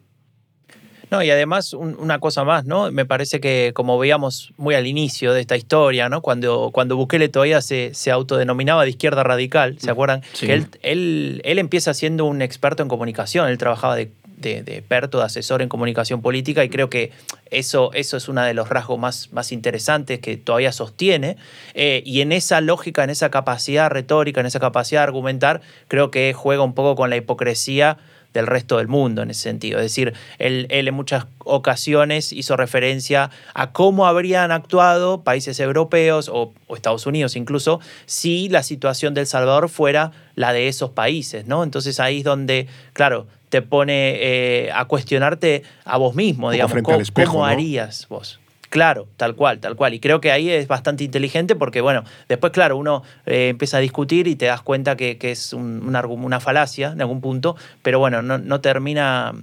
[1.11, 2.91] No, y además un- una cosa más, ¿no?
[2.91, 6.21] Me parece que como veíamos muy al inicio de esta historia, ¿no?
[6.21, 10.21] Cuando, cuando Bukele todavía se, se autodenominaba de izquierda radical, ¿se acuerdan?
[10.33, 10.47] Sí.
[10.47, 14.77] Que él, él, él empieza siendo un experto en comunicación, él trabajaba de, de, de
[14.77, 17.11] experto, de asesor en comunicación política y creo que
[17.51, 21.37] eso, eso es uno de los rasgos más, más interesantes que todavía sostiene.
[21.73, 26.11] Eh, y en esa lógica, en esa capacidad retórica, en esa capacidad de argumentar, creo
[26.11, 27.97] que juega un poco con la hipocresía
[28.35, 29.79] del resto del mundo en ese sentido.
[29.79, 36.29] Es decir, él, él en muchas ocasiones hizo referencia a cómo habrían actuado países europeos
[36.29, 41.47] o, o Estados Unidos incluso si la situación del Salvador fuera la de esos países,
[41.47, 41.63] ¿no?
[41.63, 46.99] Entonces ahí es donde, claro, te pone eh, a cuestionarte a vos mismo, digamos, ¿cómo,
[46.99, 47.51] espejo, cómo ¿no?
[47.51, 48.39] harías vos?
[48.69, 49.93] Claro, tal cual, tal cual.
[49.93, 53.79] Y creo que ahí es bastante inteligente porque, bueno, después, claro, uno eh, empieza a
[53.79, 57.99] discutir y te das cuenta que, que es un- una, falacia en algún punto, pero
[57.99, 59.33] bueno, no, no termina,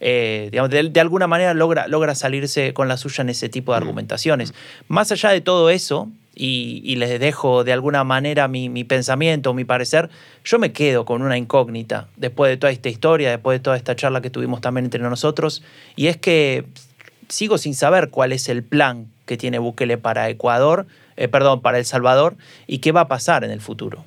[0.00, 3.72] eh, digamos, de, de alguna manera logra, logra salirse con la suya en ese tipo
[3.72, 4.54] de argumentaciones.
[4.88, 9.52] Más allá de todo eso, y, y les dejo de alguna manera mi, mi pensamiento,
[9.52, 10.08] mi parecer,
[10.44, 13.94] yo me quedo con una incógnita después de toda esta historia, después de toda esta
[13.94, 15.62] charla que tuvimos también entre nosotros,
[15.96, 16.64] y es que
[17.30, 21.78] sigo sin saber cuál es el plan que tiene Bukele para Ecuador, eh, perdón, para
[21.78, 24.04] El Salvador, y qué va a pasar en el futuro.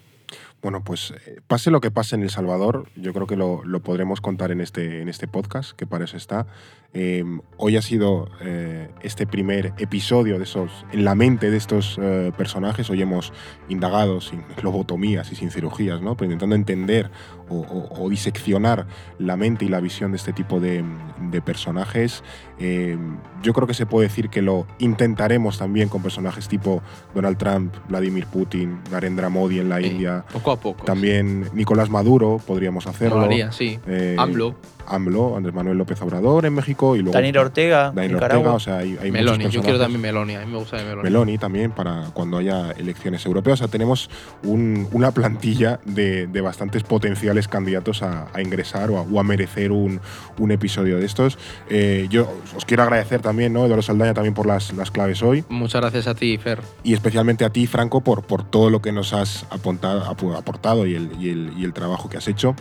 [0.62, 3.82] Bueno, pues eh, pase lo que pase en El Salvador, yo creo que lo, lo
[3.82, 6.48] podremos contar en este, en este podcast, que para eso está.
[6.96, 7.24] Eh,
[7.58, 12.32] hoy ha sido eh, este primer episodio de esos, en la mente de estos eh,
[12.38, 12.88] personajes.
[12.92, 13.34] Hoy hemos
[13.68, 16.16] indagado sin lobotomías y sin cirugías, ¿no?
[16.16, 17.10] pero intentando entender
[17.50, 18.86] o, o- o diseccionar
[19.18, 20.84] la mente y la visión de este tipo de,
[21.32, 22.24] de personajes.
[22.60, 22.96] Eh,
[23.42, 26.84] yo creo que se puede decir que lo intentaremos también con personajes tipo
[27.16, 30.26] Donald Trump, Vladimir Putin, Narendra Modi en la India.
[30.32, 30.86] Poco a poco.
[30.86, 33.18] También Nicolás Maduro podríamos hacerlo.
[33.22, 33.80] Molaría, sí.
[33.88, 34.56] Eh, AMLO.
[34.94, 38.54] AMLO, Andrés Manuel López Obrador en México y luego Daniel Ortega, Daniel Nicaragua.
[38.54, 40.78] Ortega, o sea, hay, hay Meloni, muchos yo quiero también Meloni, a mí me gusta
[40.78, 41.04] de Meloni.
[41.04, 43.60] Meloni también para cuando haya elecciones europeas.
[43.60, 44.10] O sea, tenemos
[44.44, 49.24] un- una plantilla de, de bastantes potenciales candidatos a, a ingresar o a, o a
[49.24, 50.00] merecer un,
[50.40, 51.38] un episodio de estos.
[51.70, 55.44] Eh, yo os quiero agradecer también, ¿no, Eduardo Saldaña, también por las, las claves hoy.
[55.50, 56.60] Muchas gracias a ti, Fer.
[56.84, 60.86] Y especialmente a ti, Franco, por, por todo lo que nos has apuntado- apu- aportado
[60.86, 62.56] y el, y el- y el trabajo que has hecho.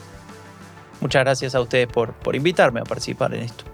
[1.03, 3.65] Muchas gracias a ustedes por, por invitarme a participar en esto.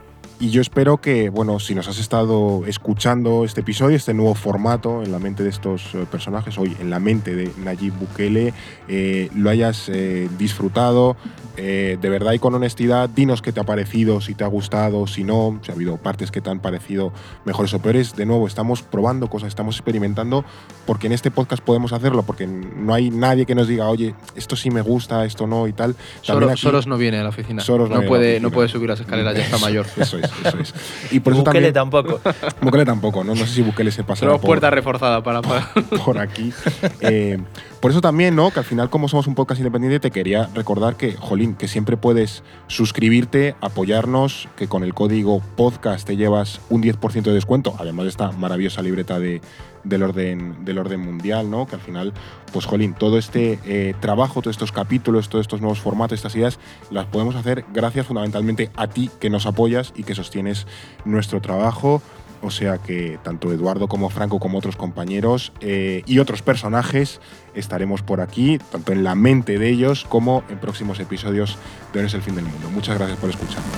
[0.41, 5.03] Y yo espero que, bueno, si nos has estado escuchando este episodio, este nuevo formato
[5.03, 8.55] en la mente de estos eh, personajes, hoy en la mente de Nayib Bukele,
[8.87, 11.17] eh, lo hayas eh, disfrutado
[11.57, 13.09] eh, de verdad y con honestidad.
[13.09, 16.31] Dinos qué te ha parecido, si te ha gustado, si no, si ha habido partes
[16.31, 17.13] que te han parecido
[17.45, 18.15] mejores o peores.
[18.15, 20.45] De nuevo, estamos probando cosas, estamos experimentando,
[20.87, 24.55] porque en este podcast podemos hacerlo, porque no hay nadie que nos diga, oye, esto
[24.55, 25.97] sí me gusta, esto no y tal.
[26.23, 27.61] Soros, aquí- Soros no viene a la oficina.
[27.61, 28.49] Soros no no, puede, oficina.
[28.49, 29.85] no puede subir las escaleras, ya está mayor.
[29.97, 30.75] Eso es, eso es.
[31.11, 32.21] Y por eso Bukele también, tampoco.
[32.63, 33.35] Bukele tampoco, ¿no?
[33.35, 35.71] No sé si Bukele se pasará Tenemos por, puerta reforzada para, para-
[36.05, 36.53] por aquí.
[37.01, 37.39] Eh,
[37.81, 38.51] por eso también, ¿no?
[38.51, 41.97] Que al final, como somos un podcast independiente, te quería recordar que, jolín, que siempre
[41.97, 48.05] puedes suscribirte, apoyarnos, que con el código podcast te llevas un 10% de descuento, además
[48.05, 49.41] de esta maravillosa libreta de,
[49.89, 51.67] del, orden, del orden mundial, ¿no?
[51.67, 52.13] Que al final,
[52.53, 56.59] pues, jolín, todo este eh, trabajo, todos estos capítulos, todos estos nuevos formatos, estas ideas,
[56.91, 60.67] las podemos hacer gracias fundamentalmente a ti que nos apoyas y que sostienes
[61.05, 62.03] nuestro trabajo.
[62.41, 67.21] O sea que tanto Eduardo como Franco como otros compañeros eh, y otros personajes
[67.55, 71.59] estaremos por aquí, tanto en la mente de ellos como en próximos episodios
[71.93, 72.71] de No es el fin del mundo.
[72.71, 73.75] Muchas gracias por escucharnos.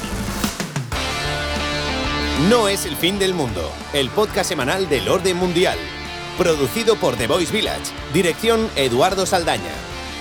[2.49, 5.79] No es el fin del mundo, el podcast semanal del orden mundial.
[6.41, 9.74] Producido por The Voice Village, dirección Eduardo Saldaña.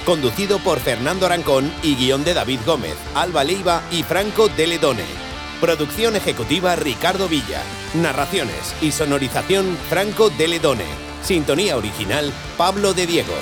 [0.06, 5.06] Conducido por Fernando Arancón y guion de David Gómez, Alba Leiva y Franco Deledone.
[5.62, 7.62] Producción ejecutiva Ricardo Villa.
[7.94, 10.84] Narraciones y sonorización Franco Deledone.
[11.24, 13.36] Sintonía original Pablo de Diego.